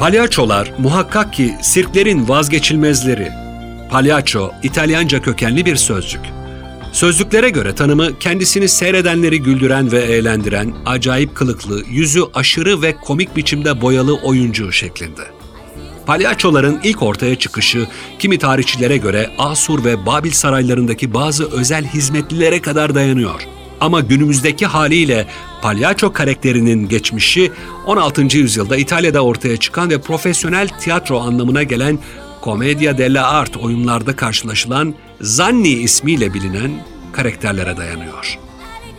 Palyaçolar 0.10 0.74
muhakkak 0.78 1.34
ki 1.34 1.56
sirklerin 1.62 2.30
vazgeçilmezleri. 2.30 3.32
Palyaço, 3.90 4.52
İtalyanca 4.64 5.22
kökenli 5.22 5.66
bir 5.66 5.76
sözcük. 5.76 6.22
Sözlüklere 6.92 7.50
göre 7.50 7.76
tanımı 7.76 8.20
kendisini 8.20 8.70
seyredenleri 8.70 9.42
güldüren 9.42 9.92
ve 9.92 10.00
eğlendiren, 10.00 10.74
acayip 10.86 11.36
kılıklı, 11.36 11.84
yüzü 11.90 12.22
aşırı 12.34 12.82
ve 12.82 12.96
komik 12.96 13.36
biçimde 13.36 13.82
boyalı 13.82 14.16
oyuncu 14.16 14.72
şeklinde. 14.72 15.22
Palyaçoların 16.06 16.80
ilk 16.84 17.04
ortaya 17.04 17.36
çıkışı 17.36 17.88
kimi 18.20 18.38
tarihçilere 18.38 18.98
göre 18.98 19.30
Asur 19.38 19.86
ve 19.86 20.06
Babil 20.06 20.32
saraylarındaki 20.32 21.14
bazı 21.14 21.52
özel 21.52 21.86
hizmetlilere 21.86 22.62
kadar 22.62 22.96
dayanıyor. 22.96 23.59
Ama 23.82 24.00
günümüzdeki 24.00 24.66
haliyle 24.66 25.28
palyaço 25.62 26.14
karakterinin 26.14 26.88
geçmişi 26.88 27.52
16. 27.86 28.38
yüzyılda 28.38 28.78
İtalya'da 28.78 29.22
ortaya 29.22 29.58
çıkan 29.58 29.90
ve 29.90 30.02
profesyonel 30.02 30.68
tiyatro 30.68 31.20
anlamına 31.20 31.64
gelen 31.64 32.00
Commedia 32.44 32.98
dell'arte 32.98 33.60
oyunlarda 33.60 34.16
karşılaşılan 34.16 34.96
Zanni 35.22 35.70
ismiyle 35.70 36.34
bilinen 36.34 36.72
karakterlere 37.12 37.78
dayanıyor. 37.78 38.40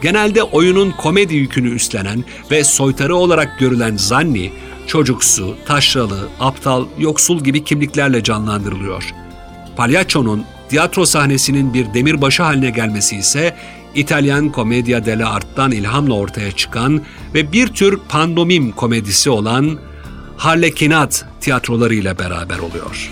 Genelde 0.02 0.42
oyunun 0.42 0.90
komedi 0.90 1.34
yükünü 1.34 1.74
üstlenen 1.74 2.24
ve 2.50 2.64
soytarı 2.64 3.16
olarak 3.16 3.58
görülen 3.58 3.96
Zanni, 3.96 4.52
çocuksu, 4.86 5.56
taşralı, 5.66 6.28
aptal, 6.40 6.86
yoksul 6.98 7.44
gibi 7.44 7.64
kimliklerle 7.64 8.22
canlandırılıyor. 8.22 9.04
Palyaço'nun 9.76 10.44
tiyatro 10.68 11.06
sahnesinin 11.06 11.74
bir 11.74 11.94
demirbaşı 11.94 12.42
haline 12.42 12.70
gelmesi 12.70 13.16
ise 13.16 13.54
İtalyan 13.94 14.52
Commedia 14.54 15.04
dell'arte'dan 15.04 15.72
ilhamla 15.72 16.14
ortaya 16.14 16.52
çıkan 16.52 17.02
ve 17.34 17.52
bir 17.52 17.68
tür 17.68 17.98
pandomim 18.08 18.72
komedisi 18.72 19.30
olan 19.30 19.78
Harlekinat 20.36 21.26
tiyatrolarıyla 21.40 22.18
beraber 22.18 22.58
oluyor. 22.58 23.10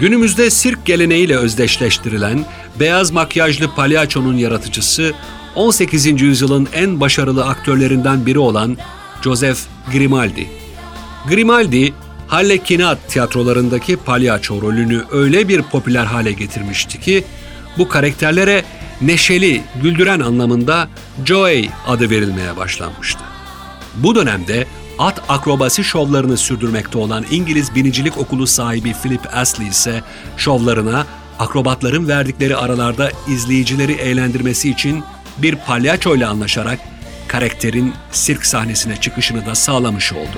Günümüzde 0.00 0.50
sirk 0.50 0.86
geleneğiyle 0.86 1.36
özdeşleştirilen 1.36 2.44
beyaz 2.80 3.10
makyajlı 3.10 3.74
palyaçonun 3.74 4.36
yaratıcısı 4.36 5.12
18. 5.54 6.20
yüzyılın 6.20 6.68
en 6.74 7.00
başarılı 7.00 7.46
aktörlerinden 7.46 8.26
biri 8.26 8.38
olan 8.38 8.76
Joseph 9.22 9.58
Grimaldi. 9.92 10.46
Grimaldi, 11.28 11.92
Harlekinat 12.28 13.08
tiyatrolarındaki 13.08 13.96
palyaço 13.96 14.62
rolünü 14.62 15.04
öyle 15.12 15.48
bir 15.48 15.62
popüler 15.62 16.04
hale 16.04 16.32
getirmişti 16.32 17.00
ki 17.00 17.24
bu 17.78 17.88
karakterlere 17.88 18.64
neşeli, 19.00 19.62
güldüren 19.82 20.20
anlamında 20.20 20.88
Joey 21.24 21.70
adı 21.86 22.10
verilmeye 22.10 22.56
başlanmıştı. 22.56 23.20
Bu 23.96 24.14
dönemde 24.14 24.66
at 24.98 25.22
akrobasi 25.28 25.84
şovlarını 25.84 26.36
sürdürmekte 26.36 26.98
olan 26.98 27.24
İngiliz 27.30 27.74
binicilik 27.74 28.18
okulu 28.18 28.46
sahibi 28.46 28.92
Philip 28.92 29.36
Astley 29.36 29.68
ise 29.68 30.02
şovlarına 30.36 31.06
akrobatların 31.38 32.08
verdikleri 32.08 32.56
aralarda 32.56 33.10
izleyicileri 33.28 33.92
eğlendirmesi 33.92 34.70
için 34.70 35.02
bir 35.38 35.56
palyaço 35.56 36.16
ile 36.16 36.26
anlaşarak 36.26 36.78
karakterin 37.28 37.94
sirk 38.12 38.46
sahnesine 38.46 38.96
çıkışını 38.96 39.46
da 39.46 39.54
sağlamış 39.54 40.12
oldu. 40.12 40.36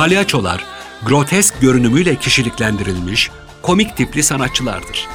Palyaçolar, 0.00 0.64
grotesk 1.06 1.60
görünümüyle 1.60 2.16
kişiliklendirilmiş, 2.16 3.30
komik 3.62 3.96
tipli 3.96 4.22
sanatçılardır. 4.22 5.08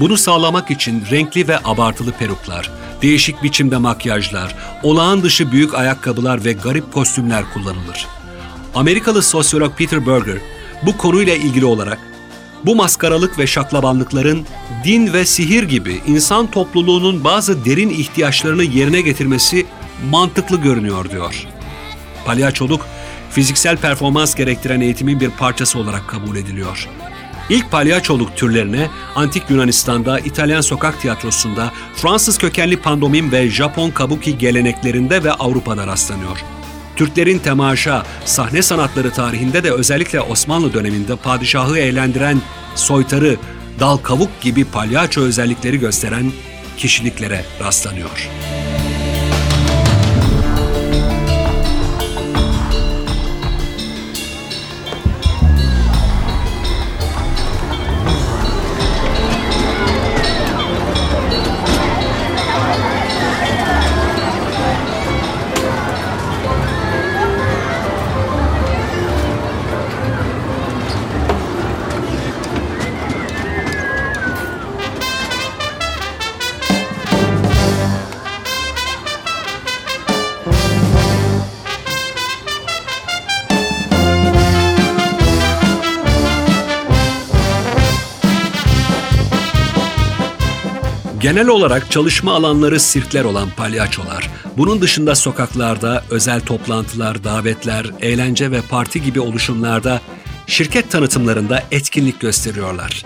Bunu 0.00 0.16
sağlamak 0.16 0.70
için 0.70 1.04
renkli 1.10 1.48
ve 1.48 1.58
abartılı 1.64 2.12
peruklar, 2.12 2.70
değişik 3.02 3.42
biçimde 3.42 3.76
makyajlar, 3.76 4.54
olağan 4.82 5.22
dışı 5.22 5.52
büyük 5.52 5.74
ayakkabılar 5.74 6.44
ve 6.44 6.52
garip 6.52 6.92
kostümler 6.92 7.44
kullanılır. 7.54 8.06
Amerikalı 8.74 9.22
sosyolog 9.22 9.76
Peter 9.76 10.06
Berger 10.06 10.38
bu 10.82 10.96
konuyla 10.96 11.34
ilgili 11.34 11.64
olarak 11.64 11.98
bu 12.64 12.76
maskaralık 12.76 13.38
ve 13.38 13.46
şaklabanlıkların 13.46 14.46
din 14.84 15.12
ve 15.12 15.24
sihir 15.24 15.62
gibi 15.62 16.00
insan 16.06 16.50
topluluğunun 16.50 17.24
bazı 17.24 17.64
derin 17.64 17.90
ihtiyaçlarını 17.90 18.64
yerine 18.64 19.00
getirmesi 19.00 19.66
mantıklı 20.10 20.56
görünüyor 20.56 21.10
diyor. 21.10 21.46
Palyaçoluk 22.26 22.86
fiziksel 23.34 23.76
performans 23.76 24.34
gerektiren 24.34 24.80
eğitimin 24.80 25.20
bir 25.20 25.30
parçası 25.30 25.78
olarak 25.78 26.08
kabul 26.08 26.36
ediliyor. 26.36 26.88
İlk 27.50 27.70
palyaçoluk 27.70 28.36
türlerine 28.36 28.88
Antik 29.14 29.50
Yunanistan'da, 29.50 30.18
İtalyan 30.18 30.60
sokak 30.60 31.00
tiyatrosunda, 31.00 31.72
Fransız 31.96 32.38
kökenli 32.38 32.76
pandomim 32.76 33.32
ve 33.32 33.50
Japon 33.50 33.90
kabuki 33.90 34.38
geleneklerinde 34.38 35.24
ve 35.24 35.32
Avrupa'da 35.32 35.86
rastlanıyor. 35.86 36.38
Türklerin 36.96 37.38
temaşa, 37.38 38.06
sahne 38.24 38.62
sanatları 38.62 39.10
tarihinde 39.10 39.64
de 39.64 39.70
özellikle 39.70 40.20
Osmanlı 40.20 40.74
döneminde 40.74 41.16
padişahı 41.16 41.78
eğlendiren 41.78 42.42
soytarı, 42.74 43.36
dal 43.80 43.96
kavuk 43.96 44.40
gibi 44.40 44.64
palyaço 44.64 45.20
özellikleri 45.20 45.80
gösteren 45.80 46.32
kişiliklere 46.76 47.44
rastlanıyor. 47.60 48.28
Genel 91.24 91.48
olarak 91.48 91.90
çalışma 91.90 92.34
alanları 92.34 92.80
sirkler 92.80 93.24
olan 93.24 93.50
palyaçolar, 93.56 94.30
bunun 94.56 94.80
dışında 94.80 95.14
sokaklarda, 95.14 96.04
özel 96.10 96.40
toplantılar, 96.40 97.24
davetler, 97.24 97.90
eğlence 98.00 98.50
ve 98.50 98.60
parti 98.60 99.02
gibi 99.02 99.20
oluşumlarda 99.20 100.00
şirket 100.46 100.90
tanıtımlarında 100.90 101.62
etkinlik 101.70 102.20
gösteriyorlar. 102.20 103.04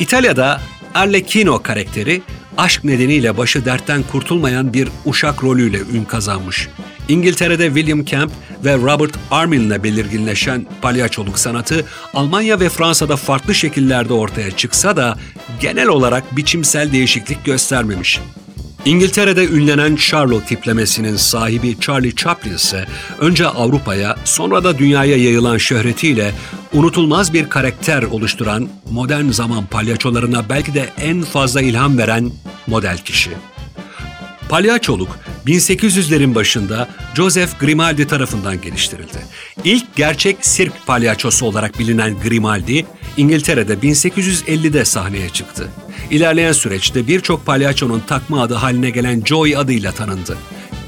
İtalya'da 0.00 0.60
Arlecchino 0.94 1.62
karakteri 1.62 2.22
aşk 2.58 2.84
nedeniyle 2.84 3.38
başı 3.38 3.64
dertten 3.64 4.02
kurtulmayan 4.02 4.72
bir 4.72 4.88
uşak 5.04 5.44
rolüyle 5.44 5.78
ün 5.78 6.04
kazanmış. 6.04 6.68
İngiltere'de 7.10 7.66
William 7.66 8.04
Camp 8.04 8.32
ve 8.64 8.74
Robert 8.76 9.14
Armin'le 9.30 9.84
belirginleşen 9.84 10.66
palyaçoluk 10.82 11.38
sanatı 11.38 11.84
Almanya 12.14 12.60
ve 12.60 12.68
Fransa'da 12.68 13.16
farklı 13.16 13.54
şekillerde 13.54 14.12
ortaya 14.12 14.50
çıksa 14.50 14.96
da 14.96 15.18
genel 15.60 15.88
olarak 15.88 16.36
biçimsel 16.36 16.92
değişiklik 16.92 17.44
göstermemiş. 17.44 18.20
İngiltere'de 18.84 19.46
ünlenen 19.46 19.96
Charlotte 19.96 20.46
tiplemesinin 20.46 21.16
sahibi 21.16 21.80
Charlie 21.80 22.16
Chaplin 22.16 22.54
ise 22.54 22.86
önce 23.18 23.46
Avrupa'ya 23.46 24.16
sonra 24.24 24.64
da 24.64 24.78
dünyaya 24.78 25.16
yayılan 25.16 25.58
şöhretiyle 25.58 26.32
unutulmaz 26.72 27.32
bir 27.32 27.48
karakter 27.48 28.02
oluşturan 28.02 28.68
modern 28.90 29.28
zaman 29.28 29.66
palyaçolarına 29.66 30.48
belki 30.48 30.74
de 30.74 30.88
en 30.98 31.22
fazla 31.22 31.60
ilham 31.60 31.98
veren 31.98 32.30
model 32.66 32.98
kişi. 32.98 33.30
Palyaçoluk 34.48 35.18
1800'lerin 35.46 36.34
başında 36.34 36.88
Joseph 37.14 37.60
Grimaldi 37.60 38.06
tarafından 38.06 38.60
geliştirildi. 38.60 39.18
İlk 39.64 39.96
gerçek 39.96 40.36
sirk 40.40 40.86
palyaçosu 40.86 41.46
olarak 41.46 41.78
bilinen 41.78 42.20
Grimaldi, 42.20 42.86
İngiltere'de 43.16 43.74
1850'de 43.74 44.84
sahneye 44.84 45.28
çıktı. 45.28 45.68
İlerleyen 46.10 46.52
süreçte 46.52 47.06
birçok 47.06 47.46
palyaçonun 47.46 48.02
takma 48.06 48.42
adı 48.42 48.54
haline 48.54 48.90
gelen 48.90 49.22
Joey 49.24 49.56
adıyla 49.56 49.92
tanındı. 49.92 50.36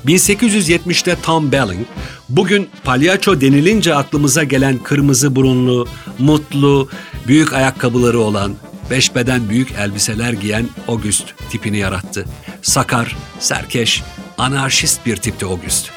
1870'te 0.06 1.16
Tom 1.22 1.52
Belling, 1.52 1.86
bugün 2.28 2.68
palyaço 2.84 3.40
denilince 3.40 3.94
aklımıza 3.94 4.44
gelen 4.44 4.78
kırmızı 4.78 5.36
burunlu, 5.36 5.88
mutlu, 6.18 6.88
büyük 7.26 7.52
ayakkabıları 7.52 8.20
olan 8.20 8.54
beş 8.90 9.14
beden 9.14 9.48
büyük 9.48 9.72
elbiseler 9.72 10.32
giyen 10.32 10.68
August 10.88 11.24
tipini 11.50 11.78
yarattı. 11.78 12.26
Sakar, 12.62 13.16
serkeş, 13.40 14.02
anarşist 14.38 15.07
bir 15.07 15.16
tipti 15.16 15.47
August. 15.47 15.90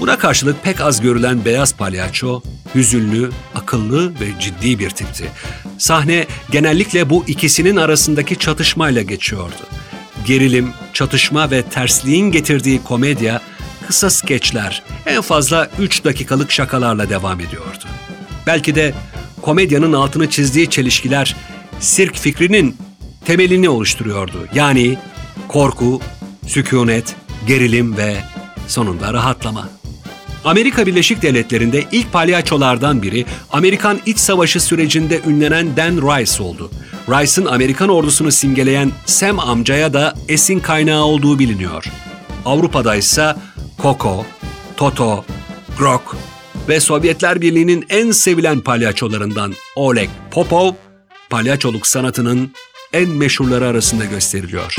Buna 0.00 0.18
karşılık 0.18 0.64
pek 0.64 0.80
az 0.80 1.00
görülen 1.00 1.44
beyaz 1.44 1.74
palyaço, 1.74 2.42
hüzünlü, 2.74 3.30
akıllı 3.54 4.20
ve 4.20 4.40
ciddi 4.40 4.78
bir 4.78 4.90
tipti. 4.90 5.30
Sahne 5.78 6.26
genellikle 6.50 7.10
bu 7.10 7.24
ikisinin 7.26 7.76
arasındaki 7.76 8.38
çatışmayla 8.38 9.02
geçiyordu. 9.02 9.62
Gerilim, 10.26 10.72
çatışma 10.92 11.50
ve 11.50 11.62
tersliğin 11.62 12.30
getirdiği 12.30 12.82
komedya, 12.82 13.40
kısa 13.86 14.10
skeçler, 14.10 14.82
en 15.06 15.20
fazla 15.22 15.70
3 15.78 16.04
dakikalık 16.04 16.52
şakalarla 16.52 17.10
devam 17.10 17.40
ediyordu. 17.40 17.84
Belki 18.46 18.74
de 18.74 18.94
komedyanın 19.42 19.92
altını 19.92 20.30
çizdiği 20.30 20.70
çelişkiler 20.70 21.36
sirk 21.80 22.16
fikrinin 22.16 22.76
temelini 23.24 23.68
oluşturuyordu. 23.68 24.48
Yani 24.54 24.98
korku, 25.48 26.00
sükunet, 26.46 27.16
gerilim 27.46 27.96
ve 27.96 28.16
sonunda 28.68 29.12
rahatlama. 29.12 29.68
Amerika 30.44 30.86
Birleşik 30.86 31.22
Devletleri'nde 31.22 31.84
ilk 31.92 32.12
palyaçolardan 32.12 33.02
biri 33.02 33.26
Amerikan 33.52 34.00
İç 34.06 34.18
Savaşı 34.18 34.60
sürecinde 34.60 35.20
ünlenen 35.26 35.76
Dan 35.76 35.96
Rice 35.96 36.42
oldu. 36.42 36.70
Rice'ın 37.08 37.46
Amerikan 37.46 37.88
ordusunu 37.88 38.32
simgeleyen 38.32 38.92
Sam 39.06 39.38
amcaya 39.38 39.92
da 39.92 40.14
esin 40.28 40.60
kaynağı 40.60 41.04
olduğu 41.04 41.38
biliniyor. 41.38 41.84
Avrupa'da 42.44 42.96
ise 42.96 43.34
Coco, 43.82 44.24
Toto, 44.76 45.24
Grok 45.78 46.16
ve 46.68 46.80
Sovyetler 46.80 47.40
Birliği'nin 47.40 47.86
en 47.88 48.10
sevilen 48.10 48.60
palyaçolarından 48.60 49.54
Oleg 49.76 50.08
Popov, 50.30 50.72
palyaçoluk 51.30 51.86
sanatının 51.86 52.52
en 52.92 53.08
meşhurları 53.08 53.66
arasında 53.66 54.04
gösteriliyor. 54.04 54.76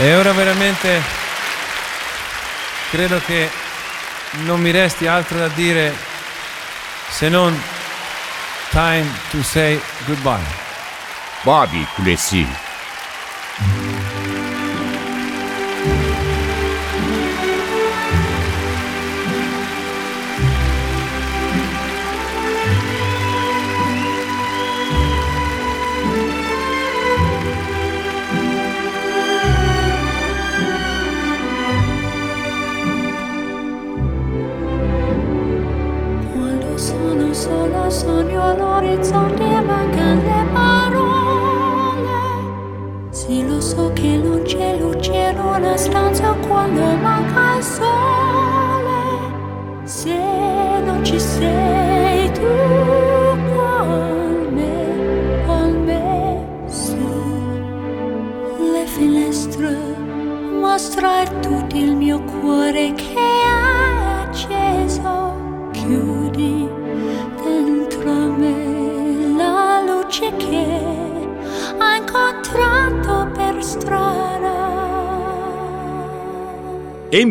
E 0.00 0.14
ora 0.14 0.32
veramente 0.32 1.02
credo 2.90 3.20
che 3.26 3.50
non 4.44 4.60
mi 4.60 4.70
resti 4.70 5.08
altro 5.08 5.38
da 5.38 5.48
dire 5.48 5.92
se 7.08 7.28
non 7.28 7.60
time 8.70 9.06
to 9.30 9.42
say 9.42 9.80
goodbye. 10.06 10.44
Babi 11.42 11.84
Kulesi 11.94 12.46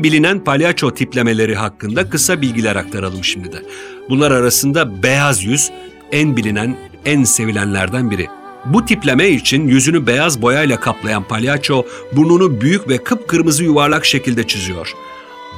bilinen 0.08 0.43
palyaço 0.43 0.93
tiplemeleri 0.93 1.56
hakkında 1.56 2.10
kısa 2.10 2.41
bilgiler 2.41 2.76
aktaralım 2.76 3.24
şimdi 3.24 3.52
de. 3.52 3.62
Bunlar 4.10 4.32
arasında 4.32 5.04
beyaz 5.04 5.43
yüz 5.43 5.72
en 6.12 6.38
bilinen, 6.38 6.78
en 7.06 7.24
sevilenlerden 7.24 8.12
biri. 8.12 8.28
Bu 8.65 8.86
tipleme 8.86 9.30
için 9.30 9.67
yüzünü 9.67 10.08
beyaz 10.08 10.41
boyayla 10.41 10.80
kaplayan 10.80 11.24
palyaço 11.24 11.86
burnunu 12.12 12.62
büyük 12.62 12.89
ve 12.89 13.04
kıpkırmızı 13.04 13.63
yuvarlak 13.63 14.06
şekilde 14.06 14.48
çiziyor. 14.48 14.93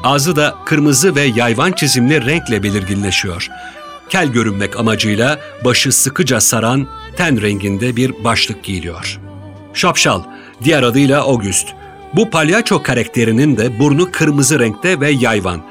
Ağzı 0.04 0.36
da 0.36 0.56
kırmızı 0.66 1.16
ve 1.16 1.22
yayvan 1.22 1.72
çizimli 1.72 2.26
renkle 2.26 2.64
belirginleşiyor. 2.64 3.50
Kel 4.10 4.28
görünmek 4.28 4.80
amacıyla 4.80 5.40
başı 5.66 5.92
sıkıca 5.92 6.42
saran 6.42 6.88
ten 7.18 7.42
renginde 7.42 7.96
bir 7.96 8.24
başlık 8.24 8.64
giyiliyor. 8.64 9.20
Şapşal, 9.74 10.24
diğer 10.64 10.84
adıyla 10.84 11.22
August. 11.22 11.79
Bu 12.14 12.30
palyaço 12.30 12.84
karakterinin 12.84 13.58
de 13.58 13.80
burnu 13.80 14.12
kırmızı 14.12 14.60
renkte 14.60 15.00
ve 15.00 15.12
yayvan. 15.12 15.62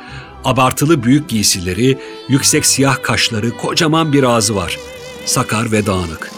Abartılı 0.45 1.03
büyük 1.03 1.29
giysileri, 1.29 1.99
yüksek 2.29 2.67
siyah 2.67 3.03
kaşları, 3.03 3.57
kocaman 3.57 4.13
bir 4.13 4.23
ağzı 4.23 4.57
var. 4.57 4.79
Sakar 5.25 5.73
ve 5.73 5.87
dağınık. 5.87 6.31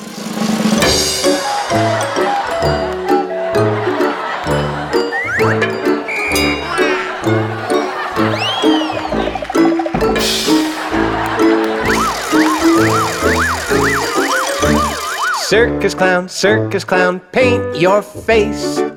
Circus 15.51 15.99
clown, 15.99 16.27
circus 16.27 16.85
clown, 16.85 17.17
paint 17.33 17.83
your 17.83 18.03
face. 18.27 18.90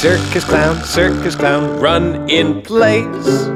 Circus 0.00 0.44
clown, 0.44 0.76
circus 0.84 1.34
clown, 1.34 1.80
run 1.80 2.28
in 2.28 2.62
place. 2.62 3.48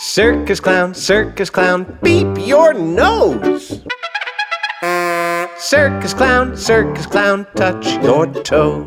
Circus 0.00 0.58
clown, 0.60 0.94
circus 0.94 1.48
clown, 1.48 1.86
beep 2.02 2.26
your 2.44 2.74
nose. 2.74 3.80
Circus 5.60 6.12
clown, 6.12 6.56
circus 6.56 7.06
clown, 7.06 7.46
touch 7.54 7.86
your 8.04 8.26
toes. 8.42 8.86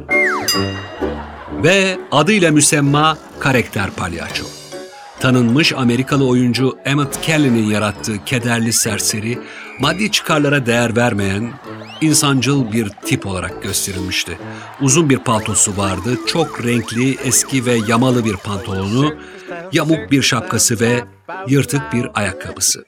Ve 1.64 1.98
adıyla 2.12 2.52
müsemma 2.52 3.18
karakter 3.40 3.90
palyaço. 3.92 4.44
Tanınmış 5.20 5.74
Amerikalı 5.74 6.28
oyuncu 6.28 6.78
Emmett 6.86 7.22
Kelly'nin 7.22 7.70
yarattığı 7.70 8.26
kederli 8.26 8.74
serseri, 8.74 9.40
maddi 9.80 10.12
çıkarlara 10.12 10.66
değer 10.66 10.96
vermeyen, 10.96 11.54
insancıl 12.02 12.72
bir 12.72 12.90
tip 12.90 13.26
olarak 13.26 13.64
gösterilmişti. 13.64 14.38
Uzun 14.82 15.10
bir 15.10 15.18
paltosu 15.18 15.78
vardı, 15.78 16.18
çok 16.28 16.66
renkli, 16.66 17.18
eski 17.24 17.66
ve 17.66 17.80
yamalı 17.88 18.26
bir 18.26 18.36
pantolonu, 18.36 19.16
yamuk 19.74 20.12
bir 20.12 20.22
şapkası 20.22 20.80
ve 20.80 21.04
yırtık 21.48 21.94
bir 21.94 22.08
ayakkabısı. 22.14 22.86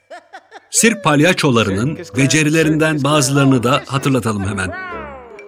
Sirk 0.70 1.04
palyaçolarının 1.04 1.98
becerilerinden 2.16 3.04
bazılarını 3.04 3.62
da 3.62 3.82
hatırlatalım 3.86 4.44
hemen. 4.48 4.74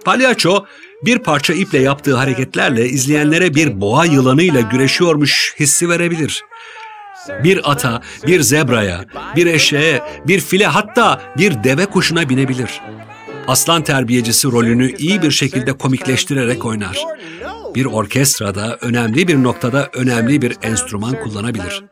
Palyaço 0.05 0.65
bir 1.05 1.19
parça 1.19 1.55
iple 1.55 1.79
yaptığı 1.79 2.17
hareketlerle 2.17 2.89
izleyenlere 2.89 3.55
bir 3.55 3.81
boğa 3.81 4.05
yılanıyla 4.05 4.61
güreşiyormuş 4.61 5.55
hissi 5.61 5.89
verebilir. 5.89 6.45
Bir 7.45 7.71
ata, 7.71 8.03
bir 8.27 8.41
zebraya, 8.41 9.05
bir 9.37 9.47
eşeğe, 9.47 10.03
bir 10.27 10.41
file 10.41 10.67
hatta 10.67 11.21
bir 11.39 11.65
deve 11.65 11.87
kuşuna 11.87 12.29
binebilir. 12.29 12.81
Aslan 13.49 13.83
terbiyecisi 13.83 14.49
rolünü 14.49 14.97
iyi 14.97 15.23
bir 15.23 15.31
şekilde 15.31 15.73
komikleştirerek 15.73 16.65
oynar. 16.65 16.99
Bir 17.75 17.85
orkestrada 17.85 18.79
önemli 18.81 19.29
bir 19.29 19.43
noktada 19.43 19.91
önemli 19.95 20.43
bir 20.43 20.57
enstrüman 20.63 21.23
kullanabilir. 21.23 21.85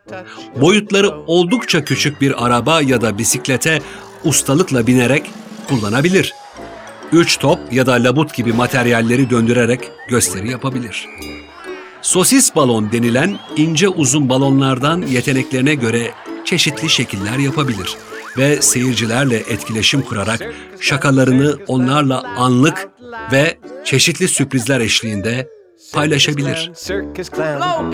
Boyutları 0.61 1.11
oldukça 1.11 1.85
küçük 1.85 2.21
bir 2.21 2.47
araba 2.47 2.81
ya 2.81 3.01
da 3.01 3.19
bisiklete 3.19 3.83
ustalıkla 4.25 4.87
binerek 4.87 5.31
kullanabilir. 5.69 6.33
Üç 7.13 7.39
top 7.39 7.59
ya 7.73 7.87
da 7.87 7.93
labut 7.93 8.35
gibi 8.35 8.53
materyalleri 8.53 9.31
döndürerek 9.31 9.81
gösteri 10.09 10.51
yapabilir. 10.51 11.07
Sosis 12.05 12.57
balon 12.57 12.93
denilen 12.93 13.39
ince 13.57 13.89
uzun 13.89 14.29
balonlardan 14.29 15.03
yeteneklerine 15.03 15.75
göre 15.75 16.11
çeşitli 16.45 16.91
şekiller 16.91 17.39
yapabilir 17.39 17.97
ve 18.39 18.63
seyircilerle 18.63 19.37
etkileşim 19.37 20.03
kurarak 20.03 20.41
şakalarını 20.81 21.57
onlarla 21.67 22.23
anlık 22.37 22.89
ve 23.33 23.59
çeşitli 23.85 24.29
sürprizler 24.29 24.81
eşliğinde 24.81 25.49
paylaşabilir. 25.95 26.73
Circus 26.85 27.31
clown. 27.31 27.91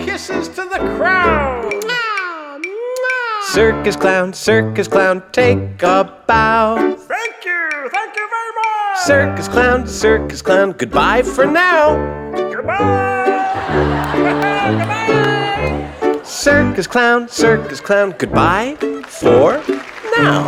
Circus 4.33 4.89
clown, 4.89 5.19
take 5.33 5.87
a 5.87 6.05
bow. 6.29 6.81
Thank 7.07 7.45
you. 7.45 7.89
Thank 7.91 8.17
you 8.17 8.27
very 8.31 8.51
much. 8.59 9.07
Circus 9.07 9.53
clown, 9.53 9.85
circus 9.85 10.43
clown, 10.43 10.71
goodbye 10.71 11.23
for 11.23 11.45
now. 11.45 11.97
Goodbye. 12.55 13.40
Circus 16.23 16.87
clown, 16.87 17.27
circus 17.27 17.81
clown, 17.81 18.15
goodbye 18.17 18.75
for 19.07 19.61
now. 20.17 20.47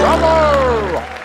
Bravo. 0.00 1.19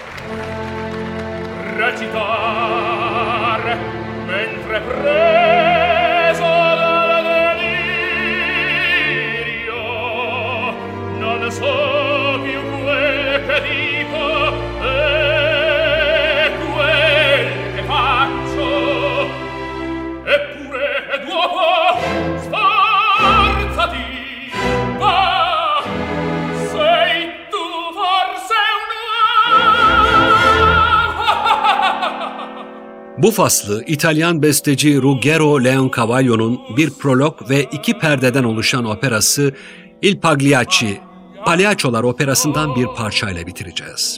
Bu 33.26 33.32
faslı 33.32 33.84
İtalyan 33.88 34.42
besteci 34.42 35.02
Ruggero 35.02 35.64
Leoncavallo'nun 35.64 36.60
bir 36.78 36.90
prolog 36.90 37.50
ve 37.50 37.64
iki 37.64 38.00
perdeden 38.00 38.44
oluşan 38.44 38.86
operası 38.86 39.56
Il 40.02 40.20
Pagliacci, 40.20 41.02
Palyaçolar 41.46 42.04
operasından 42.04 42.76
bir 42.76 42.86
parçayla 42.86 43.48
bitireceğiz. 43.48 44.18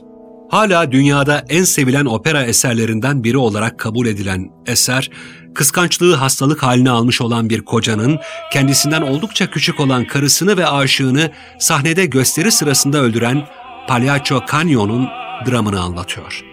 Hala 0.49 0.91
dünyada 0.91 1.45
en 1.49 1.63
sevilen 1.63 2.05
opera 2.05 2.43
eserlerinden 2.43 3.23
biri 3.23 3.37
olarak 3.37 3.79
kabul 3.79 4.07
edilen 4.07 4.51
eser, 4.65 5.09
kıskançlığı 5.55 6.15
hastalık 6.15 6.63
haline 6.63 6.89
almış 6.89 7.21
olan 7.21 7.49
bir 7.49 7.61
kocanın 7.61 8.19
kendisinden 8.53 9.01
oldukça 9.01 9.49
küçük 9.49 9.79
olan 9.79 10.07
karısını 10.07 10.57
ve 10.57 10.67
aşığını 10.67 11.31
sahnede 11.59 12.05
gösteri 12.05 12.51
sırasında 12.51 12.97
öldüren 12.97 13.47
Palyaço 13.87 14.41
Canyo'nun 14.51 15.07
dramını 15.45 15.81
anlatıyor 15.81 16.46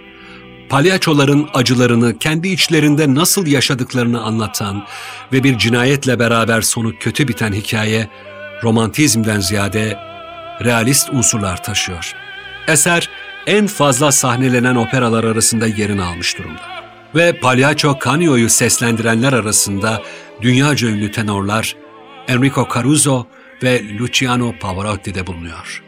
palyaçoların 0.74 1.48
acılarını 1.54 2.18
kendi 2.18 2.48
içlerinde 2.48 3.14
nasıl 3.14 3.46
yaşadıklarını 3.46 4.22
anlatan 4.22 4.84
ve 5.32 5.44
bir 5.44 5.58
cinayetle 5.58 6.18
beraber 6.18 6.60
sonu 6.60 6.98
kötü 7.00 7.28
biten 7.28 7.52
hikaye 7.52 8.08
romantizmden 8.62 9.40
ziyade 9.40 9.98
realist 10.64 11.10
unsurlar 11.10 11.62
taşıyor. 11.62 12.12
Eser 12.68 13.10
en 13.46 13.66
fazla 13.66 14.12
sahnelenen 14.12 14.74
operalar 14.74 15.24
arasında 15.24 15.66
yerini 15.66 16.02
almış 16.02 16.38
durumda. 16.38 16.62
Ve 17.14 17.40
Palyaço 17.40 17.98
Canio'yu 18.04 18.50
seslendirenler 18.50 19.32
arasında 19.32 20.02
dünyaca 20.42 20.88
ünlü 20.88 21.12
tenorlar 21.12 21.76
Enrico 22.28 22.68
Caruso 22.74 23.26
ve 23.62 23.98
Luciano 23.98 24.54
Pavarotti 24.60 25.14
de 25.14 25.26
bulunuyor. 25.26 25.82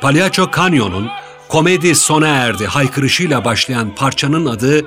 Palyaço 0.00 0.50
Canyo'nun 0.56 1.10
komedi 1.52 1.94
sona 1.94 2.28
erdi 2.28 2.66
haykırışıyla 2.66 3.44
başlayan 3.44 3.94
parçanın 3.94 4.46
adı 4.46 4.84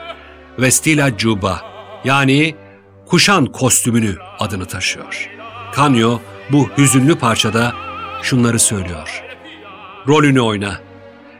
Vestila 0.60 1.18
Juba 1.18 1.62
yani 2.04 2.56
kuşan 3.06 3.46
kostümünü 3.46 4.16
adını 4.40 4.66
taşıyor. 4.66 5.30
Canyo 5.78 6.20
bu 6.52 6.70
hüzünlü 6.78 7.16
parçada 7.16 7.74
şunları 8.22 8.60
söylüyor. 8.60 9.24
Rolünü 10.08 10.42
oyna. 10.42 10.80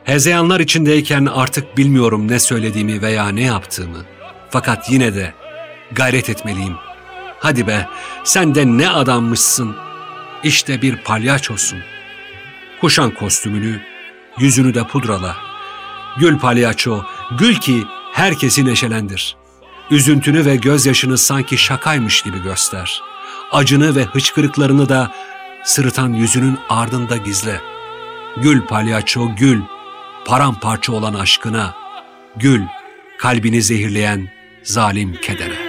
Hezeyanlar 0.04 0.60
içindeyken 0.60 1.26
artık 1.26 1.78
bilmiyorum 1.78 2.28
ne 2.28 2.40
söylediğimi 2.40 3.02
veya 3.02 3.30
ne 3.30 3.44
yaptığımı. 3.44 4.06
Fakat 4.50 4.92
yine 4.92 5.16
de 5.16 5.34
gayret 5.92 6.30
etmeliyim. 6.30 6.76
Hadi 7.40 7.68
be, 7.68 7.88
sen 8.24 8.56
de 8.56 8.68
ne 8.68 8.90
adammışsın. 8.90 9.76
İşte 10.44 10.82
bir 10.82 11.04
palyaçosun. 11.04 11.80
Kuşan 12.82 13.12
kostümünü, 13.12 13.95
yüzünü 14.40 14.74
de 14.74 14.88
pudrala. 14.88 15.36
Gül 16.18 16.40
palyaço, 16.40 17.04
gül 17.40 17.56
ki 17.56 17.84
herkesi 18.14 18.66
neşelendir. 18.66 19.36
Üzüntünü 19.92 20.46
ve 20.46 20.56
gözyaşını 20.56 21.18
sanki 21.18 21.58
şakaymış 21.58 22.22
gibi 22.22 22.44
göster. 22.44 23.02
Acını 23.52 23.96
ve 23.96 24.04
hıçkırıklarını 24.04 24.90
da 24.90 25.12
sırıtan 25.66 26.14
yüzünün 26.14 26.58
ardında 26.70 27.18
gizle. 27.18 27.62
Gül 28.38 28.62
palyaço 28.62 29.36
gül, 29.36 29.62
paramparça 30.26 30.94
olan 30.94 31.14
aşkına. 31.14 31.76
Gül, 32.36 32.62
kalbini 33.20 33.62
zehirleyen 33.62 34.30
zalim 34.64 35.16
kedere. 35.22 35.65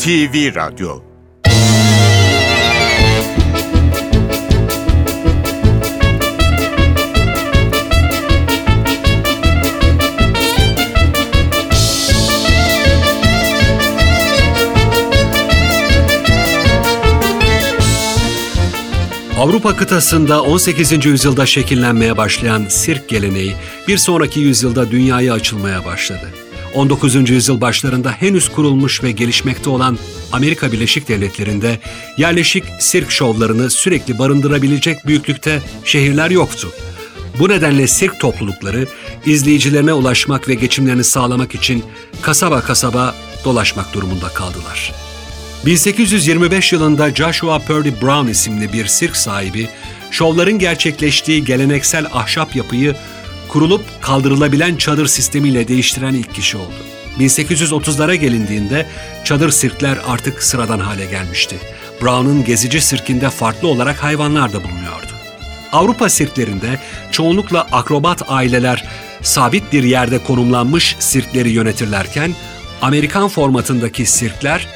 NTV 0.00 0.54
Radyo 0.54 1.00
Avrupa 19.38 19.76
kıtasında 19.76 20.42
18. 20.42 21.06
yüzyılda 21.06 21.46
şekillenmeye 21.46 22.16
başlayan 22.16 22.64
sirk 22.68 23.08
geleneği 23.08 23.54
bir 23.88 23.96
sonraki 23.96 24.40
yüzyılda 24.40 24.90
dünyaya 24.90 25.32
açılmaya 25.34 25.84
başladı. 25.84 26.49
19. 26.74 27.30
yüzyıl 27.30 27.60
başlarında 27.60 28.10
henüz 28.12 28.48
kurulmuş 28.48 29.02
ve 29.02 29.12
gelişmekte 29.12 29.70
olan 29.70 29.98
Amerika 30.32 30.72
Birleşik 30.72 31.08
Devletleri'nde 31.08 31.78
yerleşik 32.16 32.64
sirk 32.78 33.10
şovlarını 33.10 33.70
sürekli 33.70 34.18
barındırabilecek 34.18 35.06
büyüklükte 35.06 35.62
şehirler 35.84 36.30
yoktu. 36.30 36.68
Bu 37.38 37.48
nedenle 37.48 37.86
sirk 37.86 38.20
toplulukları 38.20 38.86
izleyicilerine 39.26 39.92
ulaşmak 39.92 40.48
ve 40.48 40.54
geçimlerini 40.54 41.04
sağlamak 41.04 41.54
için 41.54 41.84
kasaba 42.22 42.60
kasaba 42.60 43.14
dolaşmak 43.44 43.94
durumunda 43.94 44.28
kaldılar. 44.28 44.92
1825 45.66 46.72
yılında 46.72 47.10
Joshua 47.10 47.58
Purdy 47.58 47.90
Brown 48.02 48.28
isimli 48.28 48.72
bir 48.72 48.86
sirk 48.86 49.16
sahibi, 49.16 49.68
şovların 50.10 50.58
gerçekleştiği 50.58 51.44
geleneksel 51.44 52.06
ahşap 52.12 52.56
yapıyı 52.56 52.96
kurulup 53.50 53.84
kaldırılabilen 54.00 54.76
çadır 54.76 55.06
sistemiyle 55.06 55.68
değiştiren 55.68 56.14
ilk 56.14 56.34
kişi 56.34 56.56
oldu. 56.56 56.74
1830'lara 57.18 58.14
gelindiğinde 58.14 58.86
çadır 59.24 59.50
sirkler 59.50 59.98
artık 60.06 60.42
sıradan 60.42 60.78
hale 60.78 61.06
gelmişti. 61.06 61.56
Brown'un 62.02 62.44
gezici 62.44 62.80
sirkinde 62.80 63.30
farklı 63.30 63.68
olarak 63.68 64.02
hayvanlar 64.02 64.52
da 64.52 64.64
bulunuyordu. 64.64 65.12
Avrupa 65.72 66.08
sirklerinde 66.08 66.80
çoğunlukla 67.10 67.66
akrobat 67.72 68.22
aileler 68.28 68.84
sabit 69.22 69.72
bir 69.72 69.84
yerde 69.84 70.18
konumlanmış 70.18 70.96
sirkleri 70.98 71.50
yönetirlerken, 71.50 72.34
Amerikan 72.82 73.28
formatındaki 73.28 74.06
sirkler 74.06 74.66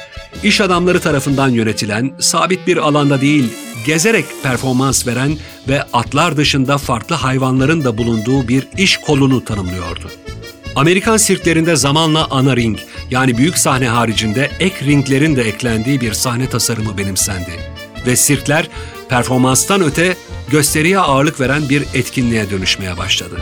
iş 0.43 0.61
adamları 0.61 0.99
tarafından 0.99 1.49
yönetilen, 1.49 2.13
sabit 2.19 2.67
bir 2.67 2.77
alanda 2.77 3.21
değil, 3.21 3.53
gezerek 3.85 4.25
performans 4.43 5.07
veren 5.07 5.37
ve 5.67 5.83
atlar 5.93 6.37
dışında 6.37 6.77
farklı 6.77 7.15
hayvanların 7.15 7.83
da 7.83 7.97
bulunduğu 7.97 8.47
bir 8.47 8.67
iş 8.77 8.97
kolunu 8.97 9.45
tanımlıyordu. 9.45 10.11
Amerikan 10.75 11.17
sirklerinde 11.17 11.75
zamanla 11.75 12.27
ana 12.31 12.55
ring 12.55 12.79
yani 13.11 13.37
büyük 13.37 13.57
sahne 13.57 13.87
haricinde 13.87 14.51
ek 14.59 14.85
ringlerin 14.85 15.35
de 15.35 15.41
eklendiği 15.41 16.01
bir 16.01 16.13
sahne 16.13 16.49
tasarımı 16.49 16.97
benimsendi. 16.97 17.51
Ve 18.05 18.15
sirkler 18.15 18.69
performanstan 19.09 19.81
öte 19.81 20.15
gösteriye 20.49 20.99
ağırlık 20.99 21.39
veren 21.39 21.69
bir 21.69 21.83
etkinliğe 21.93 22.49
dönüşmeye 22.49 22.97
başladı. 22.97 23.35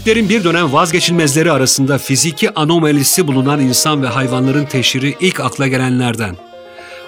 Sirklerin 0.00 0.28
bir 0.28 0.44
dönem 0.44 0.72
vazgeçilmezleri 0.72 1.52
arasında 1.52 1.98
fiziki 1.98 2.54
anomalisi 2.54 3.26
bulunan 3.26 3.60
insan 3.60 4.02
ve 4.02 4.06
hayvanların 4.06 4.64
teşhiri 4.64 5.14
ilk 5.20 5.40
akla 5.40 5.68
gelenlerden. 5.68 6.36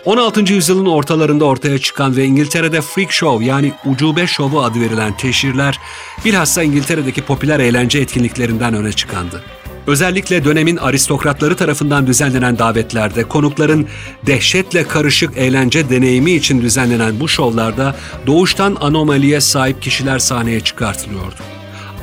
16. 0.04 0.52
yüzyılın 0.52 0.86
ortalarında 0.86 1.44
ortaya 1.44 1.78
çıkan 1.78 2.16
ve 2.16 2.24
İngiltere'de 2.24 2.80
freak 2.80 3.12
show 3.12 3.44
yani 3.44 3.72
ucube 3.86 4.26
şovu 4.26 4.62
adı 4.62 4.80
verilen 4.80 5.16
teşhirler 5.16 5.78
bilhassa 6.24 6.62
İngiltere'deki 6.62 7.22
popüler 7.22 7.60
eğlence 7.60 7.98
etkinliklerinden 7.98 8.74
öne 8.74 8.92
çıkandı. 8.92 9.42
Özellikle 9.86 10.44
dönemin 10.44 10.76
aristokratları 10.76 11.56
tarafından 11.56 12.06
düzenlenen 12.06 12.58
davetlerde 12.58 13.24
konukların 13.24 13.86
dehşetle 14.26 14.88
karışık 14.88 15.36
eğlence 15.36 15.90
deneyimi 15.90 16.32
için 16.32 16.62
düzenlenen 16.62 17.20
bu 17.20 17.28
şovlarda 17.28 17.96
doğuştan 18.26 18.76
anomaliye 18.80 19.40
sahip 19.40 19.82
kişiler 19.82 20.18
sahneye 20.18 20.60
çıkartılıyordu. 20.60 21.51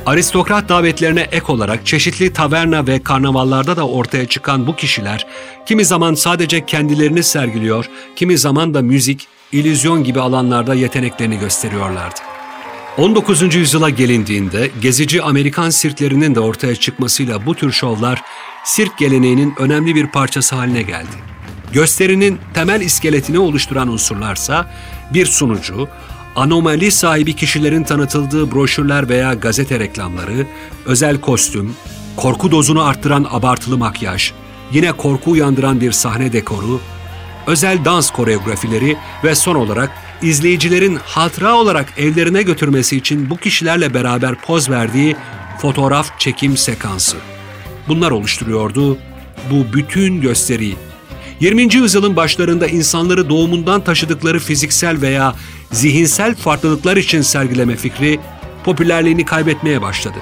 Aristokrat 0.06 0.68
davetlerine 0.68 1.20
ek 1.20 1.44
olarak 1.48 1.86
çeşitli 1.86 2.32
taverna 2.32 2.86
ve 2.86 3.02
karnavallarda 3.02 3.76
da 3.76 3.88
ortaya 3.88 4.28
çıkan 4.28 4.66
bu 4.66 4.76
kişiler 4.76 5.26
kimi 5.66 5.84
zaman 5.84 6.14
sadece 6.14 6.66
kendilerini 6.66 7.22
sergiliyor, 7.22 7.90
kimi 8.16 8.38
zaman 8.38 8.74
da 8.74 8.82
müzik, 8.82 9.28
illüzyon 9.52 10.04
gibi 10.04 10.20
alanlarda 10.20 10.74
yeteneklerini 10.74 11.38
gösteriyorlardı. 11.38 12.20
19. 12.98 13.54
yüzyıla 13.54 13.90
gelindiğinde 13.90 14.70
gezici 14.82 15.22
Amerikan 15.22 15.70
sirklerinin 15.70 16.34
de 16.34 16.40
ortaya 16.40 16.76
çıkmasıyla 16.76 17.46
bu 17.46 17.54
tür 17.54 17.72
şovlar 17.72 18.22
sirk 18.64 18.98
geleneğinin 18.98 19.54
önemli 19.58 19.94
bir 19.94 20.06
parçası 20.06 20.56
haline 20.56 20.82
geldi. 20.82 21.16
Gösterinin 21.72 22.38
temel 22.54 22.80
iskeletini 22.80 23.38
oluşturan 23.38 23.88
unsurlarsa 23.88 24.70
bir 25.14 25.26
sunucu, 25.26 25.88
anomali 26.36 26.90
sahibi 26.90 27.36
kişilerin 27.36 27.82
tanıtıldığı 27.82 28.52
broşürler 28.52 29.08
veya 29.08 29.34
gazete 29.34 29.80
reklamları, 29.80 30.46
özel 30.86 31.20
kostüm, 31.20 31.74
korku 32.16 32.50
dozunu 32.50 32.84
arttıran 32.84 33.26
abartılı 33.30 33.78
makyaj, 33.78 34.32
yine 34.72 34.92
korku 34.92 35.30
uyandıran 35.30 35.80
bir 35.80 35.92
sahne 35.92 36.32
dekoru, 36.32 36.80
özel 37.46 37.84
dans 37.84 38.10
koreografileri 38.10 38.96
ve 39.24 39.34
son 39.34 39.54
olarak 39.54 39.90
izleyicilerin 40.22 40.98
hatıra 41.04 41.54
olarak 41.54 41.92
evlerine 41.98 42.42
götürmesi 42.42 42.96
için 42.96 43.30
bu 43.30 43.36
kişilerle 43.36 43.94
beraber 43.94 44.34
poz 44.34 44.70
verdiği 44.70 45.16
fotoğraf 45.58 46.20
çekim 46.20 46.56
sekansı. 46.56 47.16
Bunlar 47.88 48.10
oluşturuyordu 48.10 48.98
bu 49.50 49.72
bütün 49.72 50.20
gösteriyi. 50.20 50.76
20. 51.40 51.74
yüzyılın 51.74 52.16
başlarında 52.16 52.66
insanları 52.66 53.28
doğumundan 53.28 53.84
taşıdıkları 53.84 54.38
fiziksel 54.38 55.00
veya 55.00 55.34
zihinsel 55.72 56.34
farklılıklar 56.34 56.96
için 56.96 57.22
sergileme 57.22 57.76
fikri 57.76 58.20
popülerliğini 58.64 59.24
kaybetmeye 59.24 59.82
başladı. 59.82 60.18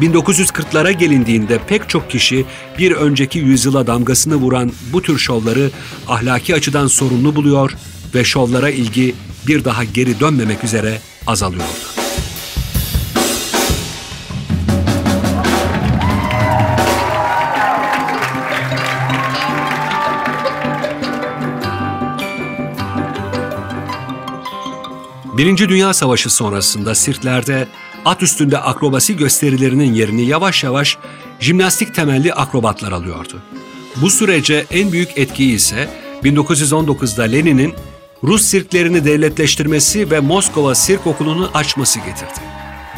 1940'lara 0.00 0.90
gelindiğinde 0.90 1.58
pek 1.68 1.88
çok 1.88 2.10
kişi 2.10 2.44
bir 2.78 2.92
önceki 2.92 3.38
yüzyıla 3.38 3.86
damgasını 3.86 4.34
vuran 4.34 4.72
bu 4.92 5.02
tür 5.02 5.18
şovları 5.18 5.70
ahlaki 6.08 6.54
açıdan 6.54 6.86
sorunlu 6.86 7.36
buluyor 7.36 7.72
ve 8.14 8.24
şovlara 8.24 8.70
ilgi 8.70 9.14
bir 9.46 9.64
daha 9.64 9.84
geri 9.84 10.20
dönmemek 10.20 10.64
üzere 10.64 10.98
azalıyordu. 11.26 12.05
Birinci 25.36 25.68
Dünya 25.68 25.94
Savaşı 25.94 26.30
sonrasında 26.30 26.94
sirklerde 26.94 27.68
at 28.04 28.22
üstünde 28.22 28.58
akrobasi 28.58 29.16
gösterilerinin 29.16 29.94
yerini 29.94 30.26
yavaş 30.26 30.64
yavaş 30.64 30.98
jimnastik 31.40 31.94
temelli 31.94 32.34
akrobatlar 32.34 32.92
alıyordu. 32.92 33.42
Bu 33.96 34.10
sürece 34.10 34.66
en 34.70 34.92
büyük 34.92 35.18
etkiyi 35.18 35.54
ise 35.54 35.88
1919'da 36.22 37.22
Lenin'in 37.22 37.74
Rus 38.24 38.42
sirklerini 38.42 39.04
devletleştirmesi 39.04 40.10
ve 40.10 40.20
Moskova 40.20 40.74
Sirk 40.74 41.06
Okulu'nu 41.06 41.50
açması 41.54 41.98
getirdi. 41.98 42.40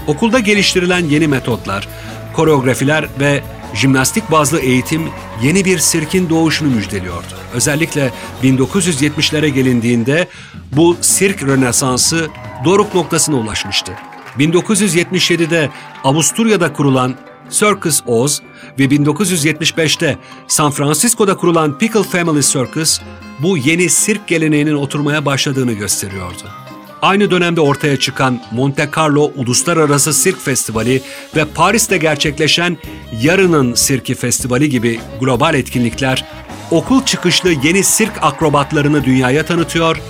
Okulda 0.07 0.39
geliştirilen 0.39 1.05
yeni 1.05 1.29
metotlar, 1.29 1.89
koreografiler 2.37 3.09
ve 3.21 3.43
jimnastik 3.75 4.31
bazlı 4.31 4.61
eğitim 4.61 5.09
yeni 5.43 5.65
bir 5.65 5.79
sirkin 5.79 6.29
doğuşunu 6.31 6.75
müjdeliyordu. 6.75 7.35
Özellikle 7.55 8.13
1970'lere 8.43 9.49
gelindiğinde 9.49 10.29
bu 10.73 10.97
sirk 11.01 11.43
rönesansı 11.43 12.29
doruk 12.65 12.95
noktasına 12.95 13.37
ulaşmıştı. 13.37 13.93
1977'de 14.39 15.71
Avusturya'da 16.05 16.73
kurulan 16.73 17.15
Circus 17.51 18.03
Oz 18.07 18.43
ve 18.79 18.85
1975'te 18.85 20.19
San 20.47 20.71
Francisco'da 20.71 21.37
kurulan 21.37 21.79
Pickle 21.79 22.03
Family 22.03 22.43
Circus 22.43 23.01
bu 23.39 23.59
yeni 23.59 23.89
sirk 23.89 24.29
geleneğinin 24.29 24.75
oturmaya 24.75 25.27
başladığını 25.27 25.73
gösteriyordu. 25.73 26.68
Aynı 27.03 27.31
dönemde 27.31 27.61
ortaya 27.61 27.97
çıkan 27.97 28.41
Monte 28.51 28.89
Carlo 28.97 29.33
Uluslararası 29.37 30.15
Sirk 30.15 30.41
Festivali 30.41 31.03
ve 31.37 31.45
Paris'te 31.45 31.99
gerçekleşen 31.99 32.79
Yarının 33.21 33.75
Sirki 33.75 34.15
Festivali 34.15 34.69
gibi 34.69 35.01
global 35.21 35.55
etkinlikler 35.55 36.25
okul 36.71 37.05
çıkışlı 37.05 37.53
yeni 37.63 37.85
sirk 37.85 38.13
akrobatlarını 38.23 39.05
dünyaya 39.05 39.47
tanıtıyor, 39.47 40.01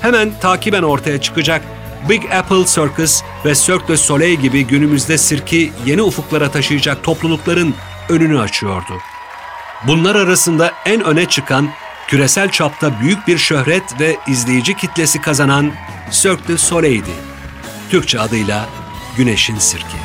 hemen 0.00 0.30
takiben 0.40 0.82
ortaya 0.82 1.20
çıkacak 1.20 1.62
Big 2.08 2.22
Apple 2.32 2.64
Circus 2.66 3.22
ve 3.44 3.54
Cirque 3.54 3.88
du 3.88 3.96
Soleil 3.96 4.40
gibi 4.40 4.66
günümüzde 4.66 5.18
sirki 5.18 5.72
yeni 5.86 6.02
ufuklara 6.02 6.50
taşıyacak 6.50 7.04
toplulukların 7.04 7.74
önünü 8.08 8.40
açıyordu. 8.40 8.92
Bunlar 9.86 10.14
arasında 10.14 10.72
en 10.86 11.04
öne 11.04 11.26
çıkan 11.26 11.68
küresel 12.08 12.50
çapta 12.50 13.00
büyük 13.00 13.26
bir 13.26 13.38
şöhret 13.38 14.00
ve 14.00 14.16
izleyici 14.26 14.76
kitlesi 14.76 15.20
kazanan 15.20 15.72
Cirque 16.10 16.48
du 16.48 16.58
Soleil'di. 16.58 17.10
Türkçe 17.90 18.20
adıyla 18.20 18.68
Güneşin 19.16 19.58
Sirki. 19.58 19.96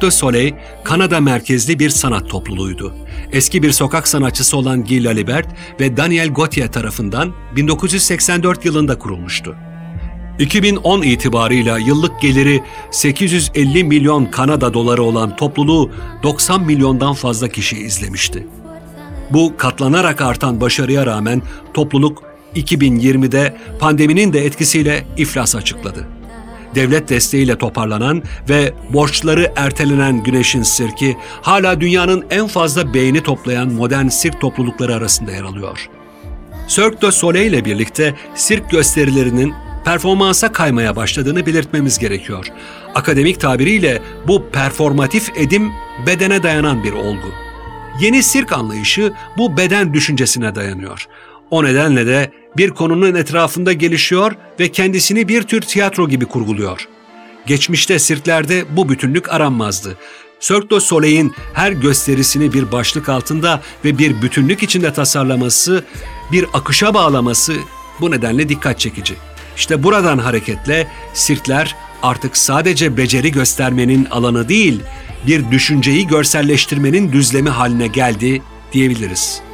Cirque 0.00 0.10
du 0.10 0.10
Soleil, 0.10 0.54
Kanada 0.84 1.20
merkezli 1.20 1.78
bir 1.78 1.90
sanat 1.90 2.28
topluluğuydu. 2.28 2.94
Eski 3.32 3.62
bir 3.62 3.72
sokak 3.72 4.08
sanatçısı 4.08 4.56
olan 4.56 4.84
Guy 4.84 5.04
Lalibert 5.04 5.48
ve 5.80 5.96
Daniel 5.96 6.28
Gauthier 6.28 6.72
tarafından 6.72 7.32
1984 7.56 8.64
yılında 8.64 8.98
kurulmuştu. 8.98 9.56
2010 10.38 11.02
itibarıyla 11.02 11.78
yıllık 11.78 12.20
geliri 12.20 12.62
850 12.90 13.84
milyon 13.84 14.24
Kanada 14.24 14.74
doları 14.74 15.02
olan 15.02 15.36
topluluğu 15.36 15.90
90 16.22 16.62
milyondan 16.64 17.14
fazla 17.14 17.48
kişi 17.48 17.76
izlemişti. 17.76 18.46
Bu 19.30 19.56
katlanarak 19.56 20.20
artan 20.20 20.60
başarıya 20.60 21.06
rağmen 21.06 21.42
topluluk 21.74 22.22
2020'de 22.56 23.56
pandeminin 23.78 24.32
de 24.32 24.44
etkisiyle 24.44 25.06
iflas 25.16 25.56
açıkladı. 25.56 26.19
Devlet 26.74 27.08
desteğiyle 27.08 27.58
toparlanan 27.58 28.22
ve 28.48 28.72
borçları 28.92 29.52
ertelenen 29.56 30.22
Güneş'in 30.22 30.62
sirki 30.62 31.16
hala 31.42 31.80
dünyanın 31.80 32.24
en 32.30 32.46
fazla 32.46 32.94
beğeni 32.94 33.22
toplayan 33.22 33.72
modern 33.72 34.08
sirk 34.08 34.40
toplulukları 34.40 34.94
arasında 34.94 35.32
yer 35.32 35.42
alıyor. 35.42 35.88
Cirque 36.68 37.00
du 37.00 37.12
Soleil 37.12 37.52
ile 37.52 37.64
birlikte 37.64 38.14
sirk 38.34 38.70
gösterilerinin 38.70 39.54
performansa 39.84 40.52
kaymaya 40.52 40.96
başladığını 40.96 41.46
belirtmemiz 41.46 41.98
gerekiyor. 41.98 42.46
Akademik 42.94 43.40
tabiriyle 43.40 44.02
bu 44.28 44.50
performatif 44.52 45.30
edim 45.36 45.72
bedene 46.06 46.42
dayanan 46.42 46.84
bir 46.84 46.92
olgu. 46.92 47.28
Yeni 48.00 48.22
sirk 48.22 48.52
anlayışı 48.52 49.12
bu 49.38 49.56
beden 49.56 49.94
düşüncesine 49.94 50.54
dayanıyor. 50.54 51.06
O 51.50 51.64
nedenle 51.64 52.06
de 52.06 52.30
bir 52.56 52.70
konunun 52.70 53.14
etrafında 53.14 53.72
gelişiyor 53.72 54.32
ve 54.60 54.72
kendisini 54.72 55.28
bir 55.28 55.42
tür 55.42 55.60
tiyatro 55.60 56.08
gibi 56.08 56.24
kurguluyor. 56.24 56.88
Geçmişte 57.46 57.98
sirklerde 57.98 58.76
bu 58.76 58.88
bütünlük 58.88 59.32
aranmazdı. 59.32 59.96
Cirque 60.40 60.70
du 60.70 60.80
Soleil'in 60.80 61.32
her 61.54 61.72
gösterisini 61.72 62.52
bir 62.52 62.72
başlık 62.72 63.08
altında 63.08 63.62
ve 63.84 63.98
bir 63.98 64.22
bütünlük 64.22 64.62
içinde 64.62 64.92
tasarlaması, 64.92 65.84
bir 66.32 66.46
akışa 66.52 66.94
bağlaması 66.94 67.54
bu 68.00 68.10
nedenle 68.10 68.48
dikkat 68.48 68.80
çekici. 68.80 69.14
İşte 69.56 69.82
buradan 69.82 70.18
hareketle 70.18 70.88
sirkler 71.14 71.76
artık 72.02 72.36
sadece 72.36 72.96
beceri 72.96 73.32
göstermenin 73.32 74.04
alanı 74.04 74.48
değil, 74.48 74.80
bir 75.26 75.50
düşünceyi 75.50 76.06
görselleştirmenin 76.06 77.12
düzlemi 77.12 77.50
haline 77.50 77.86
geldi 77.86 78.42
diyebiliriz. 78.72 79.49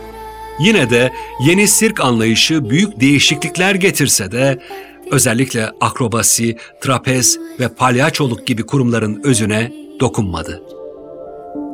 Yine 0.58 0.90
de 0.90 1.12
yeni 1.40 1.68
sirk 1.68 2.00
anlayışı 2.00 2.70
büyük 2.70 3.00
değişiklikler 3.00 3.74
getirse 3.74 4.32
de 4.32 4.58
özellikle 5.10 5.70
akrobasi, 5.80 6.56
trapez 6.80 7.38
ve 7.60 7.68
palyaçoluk 7.68 8.46
gibi 8.46 8.62
kurumların 8.62 9.20
özüne 9.24 9.72
dokunmadı. 10.00 10.62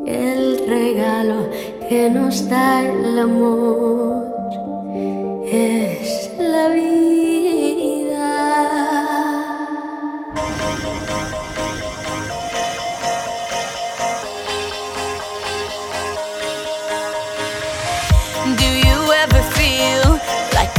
El 0.07 0.59
regalo 0.69 1.51
que 1.89 2.15
nos 2.15 2.51
da 2.51 2.81
el 2.81 3.23
amor 3.23 4.25
es 5.53 6.31
la 6.39 6.75
vida. 6.75 7.22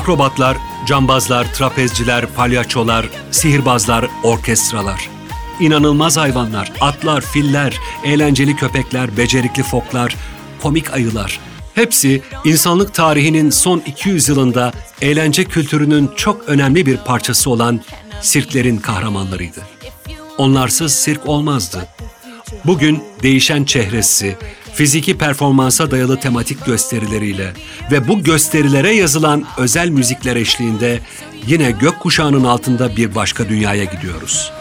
Akrobatlar, 0.00 0.56
cambazlar, 0.86 1.54
trapezciler, 1.54 2.26
palyaçolar, 2.26 3.06
sihirbazlar, 3.30 4.06
orkestralar. 4.22 5.10
İnanılmaz 5.60 6.16
hayvanlar, 6.16 6.72
atlar, 6.80 7.20
filler, 7.20 7.76
eğlenceli 8.04 8.56
köpekler, 8.56 9.16
becerikli 9.16 9.62
foklar, 9.62 10.16
komik 10.62 10.92
ayılar. 10.94 11.40
Hepsi 11.74 12.22
insanlık 12.44 12.94
tarihinin 12.94 13.50
son 13.50 13.82
200 13.86 14.28
yılında 14.28 14.72
eğlence 15.00 15.44
kültürünün 15.44 16.10
çok 16.16 16.48
önemli 16.48 16.86
bir 16.86 16.96
parçası 16.96 17.50
olan 17.50 17.80
sirklerin 18.20 18.76
kahramanlarıydı. 18.76 19.60
Onlarsız 20.38 20.94
sirk 20.94 21.26
olmazdı. 21.26 21.88
Bugün 22.64 23.04
değişen 23.22 23.64
çehresi, 23.64 24.36
fiziki 24.80 25.18
performansa 25.18 25.90
dayalı 25.90 26.20
tematik 26.20 26.66
gösterileriyle 26.66 27.52
ve 27.90 28.08
bu 28.08 28.22
gösterilere 28.22 28.94
yazılan 28.94 29.44
özel 29.58 29.88
müzikler 29.88 30.36
eşliğinde 30.36 31.00
yine 31.46 31.70
gökkuşağının 31.70 32.44
altında 32.44 32.96
bir 32.96 33.14
başka 33.14 33.48
dünyaya 33.48 33.84
gidiyoruz. 33.84 34.52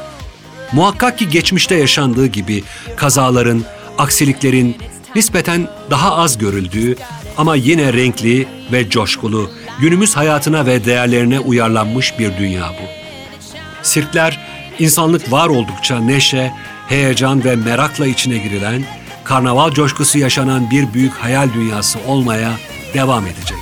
Muhakkak 0.73 1.17
ki 1.17 1.29
geçmişte 1.29 1.75
yaşandığı 1.75 2.25
gibi 2.27 2.63
kazaların, 2.95 3.63
aksiliklerin 3.97 4.77
nispeten 5.15 5.67
daha 5.89 6.15
az 6.15 6.37
görüldüğü 6.37 6.95
ama 7.37 7.55
yine 7.55 7.93
renkli 7.93 8.47
ve 8.71 8.89
coşkulu, 8.89 9.51
günümüz 9.79 10.17
hayatına 10.17 10.65
ve 10.65 10.85
değerlerine 10.85 11.39
uyarlanmış 11.39 12.19
bir 12.19 12.37
dünya 12.37 12.69
bu. 12.69 12.87
Sirkler, 13.83 14.47
insanlık 14.79 15.31
var 15.31 15.47
oldukça 15.47 15.99
neşe, 15.99 16.53
heyecan 16.87 17.43
ve 17.43 17.55
merakla 17.55 18.07
içine 18.07 18.37
girilen, 18.37 18.83
karnaval 19.29 19.71
coşkusu 19.71 20.17
yaşanan 20.17 20.71
bir 20.71 20.93
büyük 20.93 21.13
hayal 21.13 21.53
dünyası 21.53 21.99
olmaya 22.07 22.51
devam 22.93 23.27
edecek. 23.27 23.57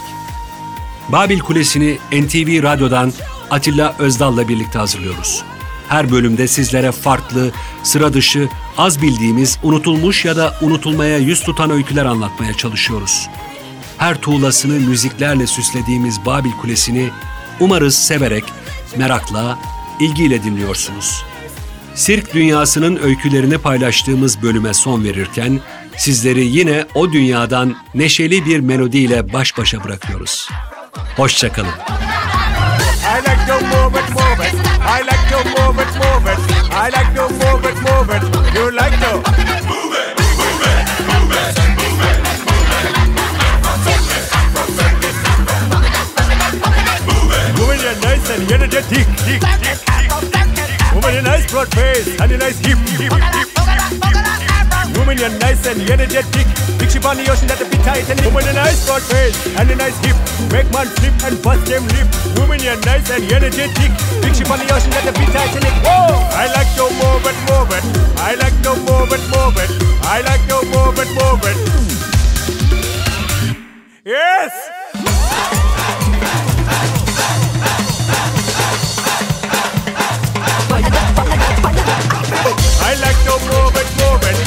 Babil 1.10 1.40
Kulesi'ni 1.40 1.98
NTV 2.12 2.64
Radyo'dan 2.64 3.14
Atilla 3.52 3.96
Özdal'la 4.00 4.48
birlikte 4.48 4.80
hazırlıyoruz. 4.80 5.44
Her 5.90 6.12
bölümde 6.12 6.48
sizlere 6.48 6.92
farklı, 6.92 7.52
sıra 7.84 8.14
dışı, 8.14 8.50
az 8.78 9.02
bildiğimiz, 9.02 9.60
unutulmuş 9.64 10.26
ya 10.26 10.38
da 10.38 10.56
unutulmaya 10.62 11.18
yüz 11.18 11.42
tutan 11.42 11.70
öyküler 11.72 12.06
anlatmaya 12.06 12.54
çalışıyoruz. 12.54 13.30
Her 13.98 14.22
tuğlasını 14.22 14.80
müziklerle 14.80 15.48
süslediğimiz 15.48 16.26
Babil 16.26 16.52
Kulesi'ni 16.52 17.10
umarız 17.60 17.96
severek, 17.96 18.44
merakla, 18.98 19.60
ilgiyle 20.00 20.44
dinliyorsunuz. 20.44 21.24
Sirk 21.98 22.34
dünyasının 22.34 22.96
öykülerini 23.04 23.58
paylaştığımız 23.58 24.42
bölüme 24.42 24.74
son 24.74 25.04
verirken 25.04 25.60
sizleri 25.98 26.46
yine 26.46 26.86
o 26.96 27.14
dünyadan 27.14 27.76
neşeli 27.94 28.46
bir 28.46 28.60
melodiyle 28.60 29.34
baş 29.34 29.58
başa 29.58 29.84
bırakıyoruz. 29.84 30.50
Hoşçakalın. 31.16 31.70
Tick, 48.90 49.08
tick, 49.18 49.44
tick. 49.44 49.87
Moving 51.08 51.24
your 51.24 51.32
nice 51.32 51.48
broad 51.50 51.72
face 51.72 52.20
and 52.20 52.30
your 52.30 52.38
nice 52.38 52.60
hip, 52.60 52.76
hip, 52.84 53.00
hip, 53.00 53.16
hip. 53.16 53.48
Moving 55.00 55.18
your 55.24 55.32
nice 55.40 55.66
and 55.66 55.80
energetic. 55.88 56.44
Big 56.76 56.92
ship 56.92 57.06
on 57.08 57.16
the 57.16 57.24
ocean 57.32 57.48
that 57.48 57.56
the 57.56 57.66
big 57.72 57.80
Titanic. 57.80 58.28
Moving 58.28 58.44
your 58.44 58.60
nice 58.60 58.84
broad 58.84 59.00
face 59.08 59.40
and 59.56 59.72
your 59.72 59.80
nice 59.80 59.96
hip. 60.04 60.20
Make 60.52 60.68
man 60.76 60.92
flip 61.00 61.16
and 61.24 61.40
bust 61.40 61.64
them 61.64 61.88
lip. 61.96 62.12
Moving 62.36 62.60
your 62.60 62.76
nice 62.84 63.08
and 63.08 63.24
energetic. 63.24 63.88
Big 64.20 64.36
ship 64.36 64.52
on 64.52 64.60
the 64.60 64.68
ocean 64.68 64.92
that 64.92 65.08
the 65.08 65.16
big 65.16 65.32
Titanic. 65.32 65.72
Whoa! 65.80 66.12
I 66.36 66.52
like 66.52 66.68
to 66.76 66.92
move 66.92 67.24
it, 67.24 67.40
move 67.48 67.72
it. 67.72 67.88
I 68.20 68.36
like 68.36 68.60
to 68.68 68.76
move 68.84 69.08
it, 69.08 69.24
move 69.32 69.56
it. 69.64 69.72
I 70.04 70.20
like 70.28 70.44
to 70.52 70.60
move 70.76 71.00
it, 71.00 71.08
move 71.16 71.40
it. 71.48 71.56
Yes! 74.04 74.77
I 82.90 82.94
like 83.02 83.20
to 83.26 83.34
move 83.50 83.76
it, 83.76 83.88
move 84.00 84.24
it. 84.24 84.47